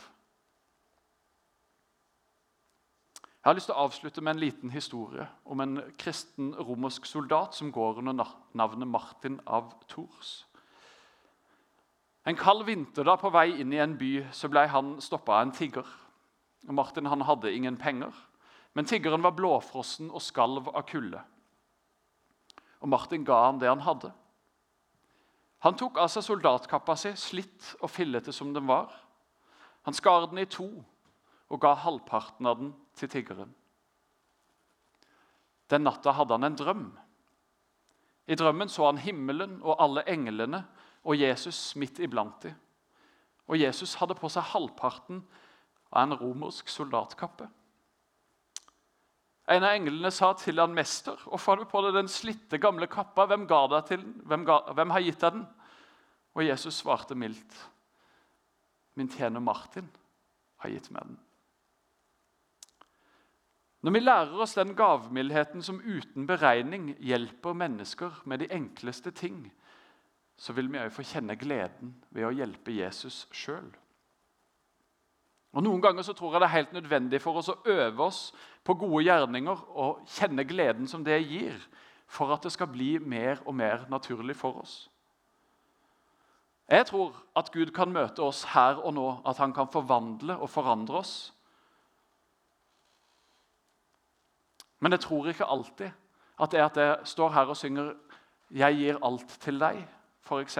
Jeg 3.40 3.48
har 3.48 3.56
lyst 3.56 3.70
til 3.70 3.72
å 3.72 3.84
avslutte 3.86 4.20
med 4.20 4.34
en 4.34 4.42
liten 4.42 4.72
historie 4.74 5.24
om 5.48 5.62
en 5.64 5.78
kristen 5.96 6.50
romersk 6.60 7.06
soldat 7.08 7.54
som 7.56 7.70
går 7.72 8.02
under 8.02 8.26
navnet 8.52 8.88
Martin 8.88 9.38
av 9.48 9.70
Tours. 9.88 10.44
En 12.28 12.36
kald 12.36 12.66
vinterdag 12.68 13.22
på 13.22 13.30
vei 13.32 13.46
inn 13.62 13.72
i 13.72 13.80
en 13.80 13.94
by 13.96 14.26
så 14.36 14.50
ble 14.52 14.66
han 14.68 14.98
stoppa 15.00 15.38
av 15.38 15.46
en 15.46 15.54
tigger. 15.56 15.88
Martin 16.68 17.08
han 17.08 17.24
hadde 17.24 17.54
ingen 17.56 17.78
penger, 17.80 18.12
men 18.76 18.84
tiggeren 18.84 19.24
var 19.24 19.32
blåfrossen 19.38 20.12
og 20.12 20.20
skalv 20.20 20.68
av 20.68 20.84
kulde. 20.92 21.24
Og 22.84 22.92
Martin 22.92 23.24
ga 23.24 23.46
ham 23.46 23.62
det 23.62 23.72
han 23.72 23.86
hadde. 23.88 24.12
Han 25.64 25.80
tok 25.80 25.96
av 25.96 26.12
seg 26.12 26.28
soldatkappa 26.28 26.92
si, 26.96 27.16
slitt 27.16 27.72
og 27.80 27.88
fillete 27.88 28.36
som 28.36 28.52
den 28.52 28.68
var. 28.68 28.92
Han 29.88 29.96
skar 29.96 30.28
den 30.28 30.44
i 30.44 30.48
to 30.48 30.68
og 31.50 31.60
ga 31.64 31.72
halvparten 31.88 32.46
av 32.46 32.60
den 32.60 32.74
til 33.00 33.10
tiggeren. 33.10 33.52
Den 35.70 35.86
natta 35.86 36.14
hadde 36.16 36.36
han 36.36 36.48
en 36.48 36.58
drøm. 36.58 36.88
I 38.30 38.36
drømmen 38.38 38.70
så 38.70 38.88
han 38.88 39.00
himmelen 39.02 39.58
og 39.62 39.80
alle 39.82 40.04
englene 40.10 40.64
og 41.02 41.18
Jesus 41.18 41.74
midt 41.80 41.98
iblant 42.02 42.42
dem. 42.44 42.58
Og 43.50 43.58
Jesus 43.58 43.96
hadde 43.98 44.14
på 44.18 44.28
seg 44.30 44.46
halvparten 44.52 45.24
av 45.90 46.04
en 46.04 46.18
romersk 46.20 46.68
soldatkappe. 46.70 47.48
En 49.50 49.64
av 49.66 49.74
englene 49.74 50.12
sa 50.14 50.32
til 50.38 50.60
han, 50.62 50.74
'Mester, 50.74 51.16
hvorfor 51.26 51.56
har 51.56 51.64
du 51.64 51.70
på 51.70 51.80
deg 51.82 51.94
den 51.94 52.08
slitte, 52.08 52.58
gamle 52.58 52.86
kappa? 52.86 53.26
Hvem, 53.26 53.48
ga 53.50 53.66
deg 53.66 53.86
til 53.86 54.04
den? 54.04 54.12
Hvem, 54.24 54.44
ga, 54.46 54.60
hvem 54.72 54.90
har 54.90 55.00
gitt 55.00 55.20
deg 55.20 55.32
den?' 55.32 55.48
Og 56.34 56.46
Jesus 56.46 56.74
svarte 56.74 57.14
mildt, 57.14 57.70
'Min 58.94 59.08
tjener 59.08 59.40
Martin 59.40 59.90
har 60.58 60.70
gitt 60.70 60.90
meg 60.90 61.02
den.' 61.02 61.18
Når 63.80 63.94
vi 63.96 64.00
lærer 64.00 64.40
oss 64.44 64.54
den 64.54 64.74
gavmildheten 64.76 65.62
som 65.62 65.80
uten 65.80 66.26
beregning 66.28 66.92
hjelper 67.00 67.56
mennesker 67.56 68.22
med 68.24 68.42
de 68.42 68.50
enkleste 68.52 69.10
ting, 69.10 69.46
så 70.36 70.52
vil 70.52 70.68
vi 70.72 70.80
òg 70.80 70.92
få 70.92 71.04
kjenne 71.04 71.36
gleden 71.36 71.94
ved 72.10 72.28
å 72.28 72.34
hjelpe 72.34 72.74
Jesus 72.76 73.26
sjøl. 73.32 73.70
Noen 75.52 75.82
ganger 75.82 76.06
så 76.06 76.14
tror 76.14 76.34
jeg 76.34 76.42
det 76.42 76.46
er 76.46 76.58
helt 76.58 76.76
nødvendig 76.76 77.20
for 77.24 77.40
oss 77.40 77.48
å 77.50 77.58
øve 77.66 78.04
oss 78.04 78.20
på 78.64 78.76
gode 78.78 79.02
gjerninger 79.08 79.64
og 79.82 80.04
kjenne 80.12 80.44
gleden 80.46 80.86
som 80.88 81.02
det 81.04 81.18
gir, 81.24 81.56
for 82.06 82.30
at 82.34 82.44
det 82.44 82.52
skal 82.54 82.70
bli 82.70 82.98
mer 82.98 83.40
og 83.46 83.56
mer 83.58 83.86
naturlig 83.90 84.36
for 84.38 84.60
oss. 84.62 84.90
Jeg 86.70 86.86
tror 86.86 87.16
at 87.34 87.50
Gud 87.50 87.72
kan 87.74 87.90
møte 87.90 88.22
oss 88.22 88.44
her 88.52 88.78
og 88.78 88.94
nå, 88.94 89.08
at 89.26 89.40
han 89.42 89.52
kan 89.52 89.68
forvandle 89.72 90.36
og 90.38 90.50
forandre 90.50 91.00
oss. 91.02 91.32
Men 94.80 94.92
jeg 94.96 95.04
tror 95.04 95.28
ikke 95.28 95.48
alltid 95.48 95.90
at 96.40 96.54
det 96.54 96.62
at 96.64 96.76
jeg 96.80 97.08
står 97.12 97.34
her 97.36 97.52
og 97.52 97.56
synger 97.56 97.94
'Jeg 98.50 98.76
gir 98.76 98.98
alt 99.04 99.28
til 99.40 99.58
deg', 99.60 99.86
f.eks., 100.22 100.58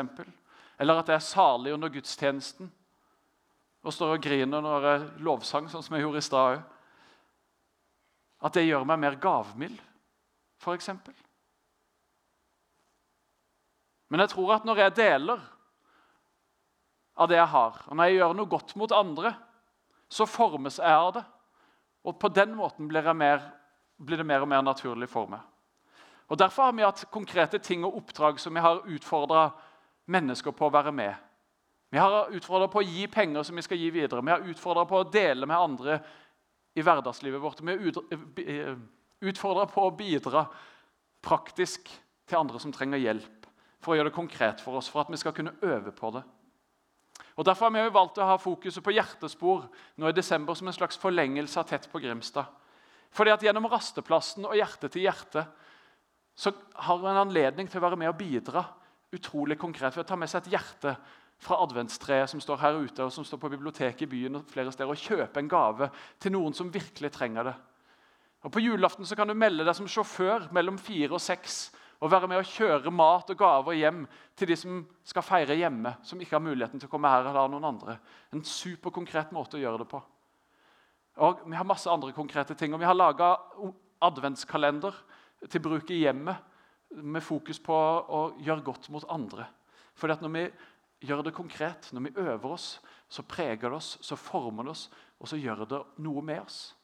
eller 0.78 0.98
at 0.98 1.08
jeg 1.08 1.14
er 1.14 1.18
salig 1.18 1.72
under 1.74 1.88
gudstjenesten 1.88 2.72
og 3.82 3.92
står 3.92 4.14
og 4.14 4.22
griner 4.22 4.60
når 4.60 4.86
jeg 4.86 5.08
lovsang, 5.24 5.68
sånn 5.68 5.82
som 5.82 5.96
jeg 5.96 6.04
gjorde 6.04 6.18
i 6.18 6.20
stad 6.20 6.56
òg 6.56 6.62
At 8.40 8.54
det 8.54 8.64
gjør 8.64 8.84
meg 8.88 8.98
mer 8.98 9.16
gavmild, 9.20 9.80
f.eks. 10.62 10.88
Men 14.08 14.20
jeg 14.20 14.28
tror 14.32 14.54
at 14.54 14.64
når 14.64 14.76
jeg 14.76 14.96
deler 14.96 15.42
av 17.16 17.28
det 17.28 17.36
jeg 17.36 17.52
har, 17.52 17.82
og 17.86 17.96
når 17.96 18.08
jeg 18.08 18.16
gjør 18.16 18.32
noe 18.38 18.48
godt 18.48 18.76
mot 18.80 18.92
andre, 18.96 19.34
så 20.08 20.26
formes 20.26 20.78
jeg 20.80 20.88
av 20.88 21.12
det. 21.18 21.24
Og 22.08 22.16
på 22.18 22.30
den 22.32 22.54
måten 22.56 22.88
blir, 22.88 23.04
jeg 23.04 23.16
mer, 23.16 23.44
blir 24.00 24.20
det 24.20 24.26
mer 24.26 24.44
og 24.44 24.48
mer 24.48 24.62
naturlig 24.64 25.08
for 25.10 25.30
meg. 25.30 25.40
Og 26.30 26.38
Derfor 26.38 26.68
har 26.68 26.76
vi 26.76 26.86
hatt 26.86 27.04
konkrete 27.10 27.58
ting 27.58 27.84
og 27.84 27.96
oppdrag 27.98 28.38
som 28.40 28.54
vi 28.54 28.62
har 28.62 28.84
utfordra 28.86 29.48
mennesker 30.10 30.54
på 30.54 30.68
å 30.68 30.72
være 30.72 30.92
med. 30.94 31.14
Vi 31.90 31.98
har 31.98 32.30
utfordra 32.30 32.68
på 32.70 32.80
å 32.80 32.86
gi 32.86 33.06
penger 33.10 33.42
som 33.42 33.58
vi 33.58 33.64
skal 33.66 33.80
gi 33.80 33.90
videre. 33.90 34.22
Vi 34.22 34.30
har 34.30 34.46
utfordra 34.46 34.84
på 34.86 35.00
å 35.00 35.08
dele 35.10 35.46
med 35.46 35.58
andre 35.58 35.98
i 36.78 36.84
hverdagslivet 36.86 37.42
vårt. 37.42 37.60
Vi 37.66 37.74
har 37.74 38.76
utfordra 39.20 39.66
på 39.66 39.88
å 39.88 39.96
bidra 39.98 40.44
praktisk 41.20 41.90
til 42.30 42.38
andre 42.38 42.60
som 42.62 42.72
trenger 42.72 43.02
hjelp, 43.02 43.48
for 43.82 43.92
å 43.92 43.98
gjøre 43.98 44.12
det 44.12 44.16
konkret 44.16 44.62
for 44.62 44.78
oss, 44.78 44.88
for 44.88 45.02
at 45.02 45.10
vi 45.10 45.18
skal 45.18 45.34
kunne 45.34 45.56
øve 45.66 45.90
på 45.92 46.12
det. 46.14 46.22
Og 47.36 47.44
Derfor 47.44 47.70
har 47.70 47.84
vi 47.88 47.92
valgt 47.94 48.18
å 48.20 48.28
ha 48.28 48.38
fokuset 48.38 48.84
på 48.84 48.94
hjertespor 48.94 49.66
nå 49.98 50.08
i 50.08 50.14
desember 50.16 50.54
som 50.54 50.68
en 50.68 50.76
slags 50.76 50.98
forlengelse 51.00 51.58
av 51.60 51.68
Tett 51.68 51.90
på 51.90 51.98
Grimstad. 51.98 52.46
Fordi 53.14 53.32
at 53.34 53.42
Gjennom 53.42 53.66
rasteplassen 53.70 54.46
og 54.46 54.54
Hjerte 54.58 54.90
til 54.90 55.06
hjerte 55.08 55.46
så 56.40 56.52
har 56.74 57.00
hun 57.00 57.10
en 57.10 57.24
anledning 57.26 57.68
til 57.68 57.80
å 57.80 57.84
være 57.84 57.98
med 58.00 58.12
og 58.12 58.18
bidra 58.20 58.62
utrolig 59.12 59.58
konkret 59.58 59.96
ved 59.96 60.04
å 60.04 60.08
ta 60.08 60.16
med 60.16 60.30
seg 60.30 60.44
et 60.44 60.54
hjerte 60.54 60.94
fra 61.40 61.58
adventstreet 61.64 62.30
som 62.30 62.40
står 62.42 62.60
her 62.60 62.78
ute, 62.78 63.04
og 63.04 63.12
som 63.12 63.24
står 63.24 63.40
på 63.40 63.50
biblioteket 63.54 64.04
i 64.04 64.10
byen 64.10 64.38
og 64.38 64.48
flere 64.50 64.72
steder, 64.72 64.92
og 64.92 65.00
kjøpe 65.00 65.40
en 65.40 65.50
gave 65.50 65.88
til 66.20 66.34
noen 66.34 66.54
som 66.56 66.70
virkelig 66.72 67.10
trenger 67.14 67.50
det. 67.50 67.56
Og 68.44 68.52
På 68.52 68.62
julaften 68.62 69.08
så 69.08 69.16
kan 69.16 69.28
du 69.28 69.36
melde 69.36 69.66
deg 69.66 69.76
som 69.76 69.88
sjåfør 69.88 70.48
mellom 70.54 70.78
fire 70.80 71.16
og 71.16 71.20
seks 71.20 71.70
og 72.00 72.12
være 72.12 72.28
med 72.30 72.40
å 72.40 72.46
kjøre 72.46 72.92
mat 72.92 73.28
og 73.32 73.40
gaver 73.40 73.76
hjem 73.76 74.04
til 74.38 74.48
de 74.48 74.56
som 74.56 74.78
skal 75.04 75.24
feire 75.24 75.56
hjemme, 75.58 75.92
som 76.02 76.20
ikke 76.20 76.38
har 76.38 76.44
muligheten 76.44 76.80
til 76.80 76.88
å 76.88 76.92
komme 76.92 77.10
her 77.12 77.28
eller 77.28 77.52
noen 77.52 77.68
andre. 77.74 77.98
En 78.32 78.44
superkonkret 78.44 79.34
måte 79.36 79.58
å 79.58 79.60
gjøre 79.60 79.82
det 79.82 79.88
på. 79.90 80.00
Og 81.20 81.42
Vi 81.44 81.56
har 81.56 81.68
masse 81.68 81.90
andre 81.90 82.12
konkrete 82.16 82.54
ting. 82.54 82.74
og 82.74 82.80
Vi 82.80 82.88
har 82.88 82.96
laga 82.96 83.36
adventskalender 84.00 84.94
til 85.50 85.60
bruk 85.60 85.90
i 85.90 86.00
hjemmet 86.04 86.36
med 86.90 87.22
fokus 87.22 87.60
på 87.60 87.74
å 87.74 88.22
gjøre 88.40 88.64
godt 88.64 88.88
mot 88.90 89.04
andre. 89.08 89.46
Fordi 89.94 90.12
at 90.12 90.22
Når 90.22 90.28
vi 90.28 90.50
gjør 91.00 91.22
det 91.22 91.34
konkret, 91.34 91.92
når 91.92 92.00
vi 92.00 92.20
øver 92.20 92.52
oss, 92.52 92.80
så 93.08 93.22
preger 93.22 93.68
det 93.68 93.76
oss, 93.76 93.98
så 94.00 94.16
former 94.16 94.64
det 94.64 94.70
oss, 94.70 94.90
og 95.18 95.28
så 95.28 95.36
gjør 95.36 95.64
det 95.64 95.80
noe 95.98 96.22
med 96.22 96.40
oss. 96.42 96.74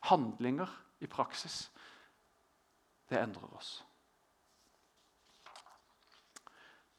Handlinger 0.00 0.68
i 1.00 1.06
praksis, 1.06 1.70
det 3.08 3.18
endrer 3.18 3.54
oss. 3.54 3.84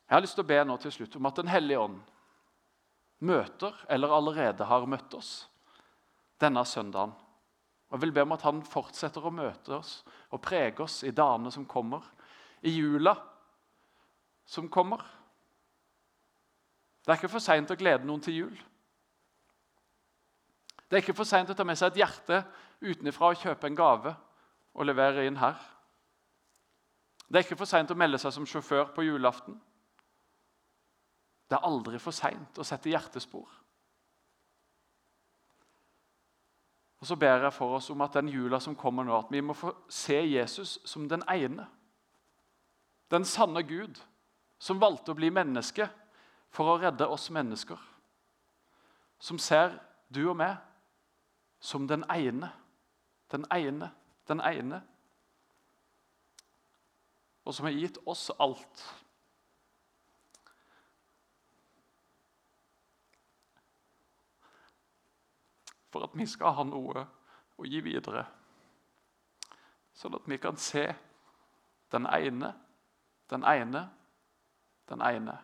Jeg 0.10 0.15
har 0.15 0.21
lyst 0.21 0.39
til 0.39 0.43
å 0.43 0.49
be 0.49 0.63
nå 0.65 0.77
til 0.82 0.91
slutt 0.91 1.15
om 1.19 1.25
at 1.29 1.36
Den 1.36 1.51
hellige 1.51 1.79
ånd 1.79 1.99
møter, 3.19 3.75
eller 3.89 4.15
allerede 4.15 4.65
har 4.65 4.88
møtt 4.89 5.13
oss, 5.13 5.49
denne 6.41 6.65
søndagen. 6.65 7.12
Og 7.89 7.97
Jeg 7.97 8.02
vil 8.02 8.12
be 8.13 8.21
om 8.21 8.32
at 8.32 8.45
han 8.45 8.62
fortsetter 8.63 9.25
å 9.25 9.34
møte 9.34 9.73
oss 9.80 10.04
og 10.30 10.41
prege 10.45 10.84
oss 10.86 11.04
i 11.04 11.12
dagene 11.15 11.52
som 11.52 11.65
kommer, 11.65 12.04
i 12.62 12.75
jula 12.75 13.15
som 14.45 14.69
kommer. 14.69 15.02
Det 17.06 17.13
er 17.13 17.17
ikke 17.17 17.32
for 17.32 17.43
seint 17.43 17.71
å 17.71 17.78
glede 17.80 18.06
noen 18.06 18.21
til 18.21 18.36
jul. 18.43 18.58
Det 20.89 20.97
er 20.97 21.04
ikke 21.04 21.17
for 21.17 21.30
seint 21.30 21.49
å 21.49 21.56
ta 21.58 21.65
med 21.65 21.78
seg 21.78 21.91
et 21.91 22.02
hjerte 22.04 22.43
utenfra 22.82 23.32
og 23.32 23.41
kjøpe 23.41 23.69
en 23.69 23.78
gave 23.78 24.13
og 24.73 24.86
levere 24.86 25.25
inn 25.25 25.38
her. 25.38 25.58
Det 27.30 27.39
er 27.39 27.45
ikke 27.45 27.60
for 27.60 27.69
seint 27.69 27.91
å 27.93 27.97
melde 27.97 28.17
seg 28.21 28.34
som 28.34 28.45
sjåfør 28.49 28.89
på 28.95 29.06
julaften. 29.06 29.58
Det 31.49 31.58
er 31.58 31.65
aldri 31.65 32.02
for 32.02 32.13
seint 32.13 32.58
å 32.62 32.65
sette 32.65 32.89
hjertespor. 32.89 33.45
Og 36.99 37.07
Så 37.07 37.15
ber 37.15 37.43
jeg 37.43 37.53
for 37.53 37.75
oss 37.75 37.89
om 37.89 38.01
at 38.01 38.13
den 38.13 38.29
jula 38.29 38.59
som 38.59 38.75
kommer 38.75 39.03
nå, 39.03 39.17
at 39.17 39.31
vi 39.31 39.41
må 39.41 39.53
få 39.53 39.71
se 39.89 40.15
Jesus 40.15 40.79
som 40.85 41.09
den 41.09 41.23
ene. 41.31 41.67
Den 43.12 43.25
sanne 43.25 43.63
Gud 43.63 44.01
som 44.59 44.81
valgte 44.81 45.12
å 45.12 45.17
bli 45.17 45.29
menneske 45.31 45.88
for 46.51 46.67
å 46.67 46.79
redde 46.81 47.07
oss 47.07 47.29
mennesker. 47.31 47.79
Som 49.19 49.39
ser 49.39 49.77
du 50.09 50.25
og 50.29 50.35
meg 50.39 50.57
som 51.59 51.88
den 51.88 52.03
ene. 52.12 52.51
Den 53.31 53.45
ene, 53.53 53.91
den 54.27 54.41
ene. 54.41 54.81
Og 57.45 57.55
som 57.55 57.65
har 57.65 57.75
gitt 57.77 57.97
oss 58.05 58.29
alt. 58.39 58.83
For 65.89 66.06
at 66.06 66.15
vi 66.17 66.25
skal 66.30 66.56
ha 66.58 66.65
noe 66.67 67.06
å 67.60 67.67
gi 67.67 67.82
videre. 67.84 68.23
Sånn 69.93 70.15
at 70.15 70.28
vi 70.30 70.38
kan 70.39 70.58
se 70.58 70.86
den 71.91 72.08
ene, 72.08 72.54
den 73.30 73.43
ene, 73.43 73.84
den 74.89 75.02
ene. 75.06 75.38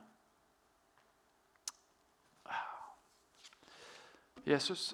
Jesus 4.45 4.93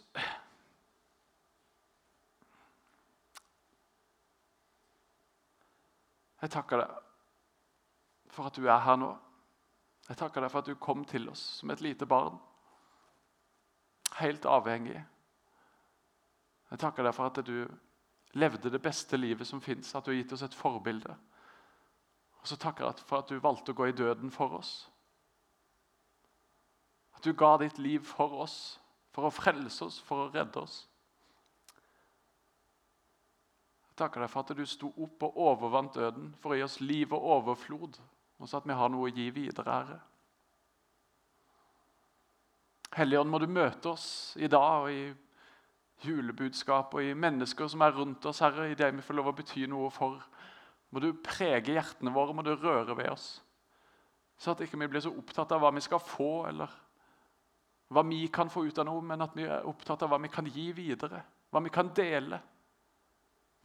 Jeg 6.41 6.49
takker 6.49 6.81
deg 6.81 8.31
for 8.33 8.49
at 8.49 8.55
du 8.57 8.63
er 8.65 8.79
her 8.81 8.95
nå. 8.97 9.11
Jeg 10.07 10.17
takker 10.17 10.41
deg 10.41 10.49
for 10.49 10.63
at 10.63 10.69
du 10.71 10.79
kom 10.81 11.03
til 11.05 11.27
oss 11.29 11.43
som 11.59 11.69
et 11.69 11.83
lite 11.85 12.07
barn. 12.09 12.39
Helt 14.17 14.47
avhengig 14.49 14.97
jeg 16.71 16.79
takker 16.79 17.03
deg 17.03 17.15
for 17.15 17.27
at 17.27 17.41
du 17.45 17.67
levde 18.39 18.71
det 18.71 18.79
beste 18.81 19.17
livet 19.19 19.47
som 19.47 19.61
fins, 19.61 19.91
at 19.95 20.05
du 20.05 20.13
har 20.13 20.21
gitt 20.21 20.31
oss 20.31 20.45
et 20.45 20.55
forbilde. 20.55 21.15
Og 22.41 22.47
så 22.47 22.57
takker 22.57 22.87
jeg 22.87 23.03
for 23.05 23.19
at 23.19 23.29
du 23.29 23.41
valgte 23.43 23.73
å 23.73 23.77
gå 23.77 23.89
i 23.89 23.95
døden 23.95 24.31
for 24.33 24.55
oss. 24.57 24.71
At 27.17 27.27
du 27.27 27.35
ga 27.37 27.57
ditt 27.61 27.77
liv 27.77 28.05
for 28.07 28.39
oss, 28.45 28.55
for 29.11 29.27
å 29.27 29.33
frelse 29.35 29.83
oss, 29.85 29.99
for 29.99 30.23
å 30.23 30.29
redde 30.31 30.63
oss. 30.63 30.77
Jeg 33.91 33.99
takker 33.99 34.23
deg 34.23 34.31
for 34.31 34.41
at 34.41 34.55
du 34.57 34.63
sto 34.65 34.93
opp 35.03 35.27
og 35.27 35.41
overvant 35.43 35.99
døden 35.99 36.31
for 36.41 36.53
å 36.53 36.57
gi 36.57 36.63
oss 36.65 36.79
liv 36.81 37.11
og 37.13 37.27
overflod, 37.35 37.99
og 38.39 38.49
så 38.49 38.61
at 38.61 38.69
vi 38.69 38.79
har 38.79 38.89
noe 38.89 39.11
å 39.11 39.13
gi 39.13 39.27
videre, 39.35 39.75
Herre. 39.75 39.99
Helligånd, 42.95 43.29
må 43.29 43.39
du 43.39 43.47
møte 43.51 43.91
oss 43.91 44.07
i 44.39 44.49
dag 44.51 44.87
og 44.87 44.89
i 44.91 45.03
julebudskap 46.05 46.93
og 46.97 47.03
i 47.05 47.13
mennesker 47.17 47.69
som 47.71 47.83
er 47.85 47.93
rundt 47.95 48.25
oss, 48.25 48.41
Herre, 48.43 48.69
i 48.71 48.77
det 48.77 48.91
vi 48.95 49.05
får 49.05 49.17
lov 49.17 49.31
å 49.31 49.35
bety 49.37 49.65
noe 49.69 49.89
for. 49.93 50.21
Må 50.91 50.99
du 50.99 51.11
prege 51.23 51.75
hjertene 51.75 52.13
våre, 52.13 52.33
må 52.35 52.43
du 52.45 52.53
røre 52.55 52.95
ved 52.97 53.11
oss. 53.11 53.27
Så 54.41 54.51
at 54.51 54.63
ikke 54.65 54.79
vi 54.81 54.89
blir 54.89 55.03
så 55.03 55.13
opptatt 55.13 55.51
av 55.53 55.61
hva 55.61 55.69
vi 55.75 55.83
skal 55.85 56.01
få, 56.01 56.47
eller 56.49 56.71
hva 57.91 58.03
vi 58.07 58.23
kan 58.33 58.49
få 58.49 58.65
ut 58.65 58.79
av 58.81 58.87
noe, 58.87 59.03
men 59.05 59.21
at 59.21 59.35
vi 59.37 59.45
er 59.45 59.67
opptatt 59.67 60.01
av 60.01 60.11
hva 60.11 60.19
vi 60.23 60.31
kan 60.31 60.47
gi 60.49 60.71
videre, 60.75 61.21
hva 61.51 61.61
vi 61.61 61.73
kan 61.73 61.91
dele, 61.95 62.39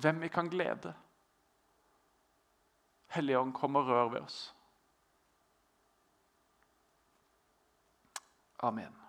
hvem 0.02 0.20
vi 0.20 0.28
kan 0.28 0.50
glede. 0.52 0.92
Hellige 3.16 3.40
Ånd, 3.40 3.54
kom 3.56 3.78
og 3.80 3.88
rør 3.88 4.12
ved 4.12 4.26
oss. 4.26 4.40
Amen. 8.66 9.05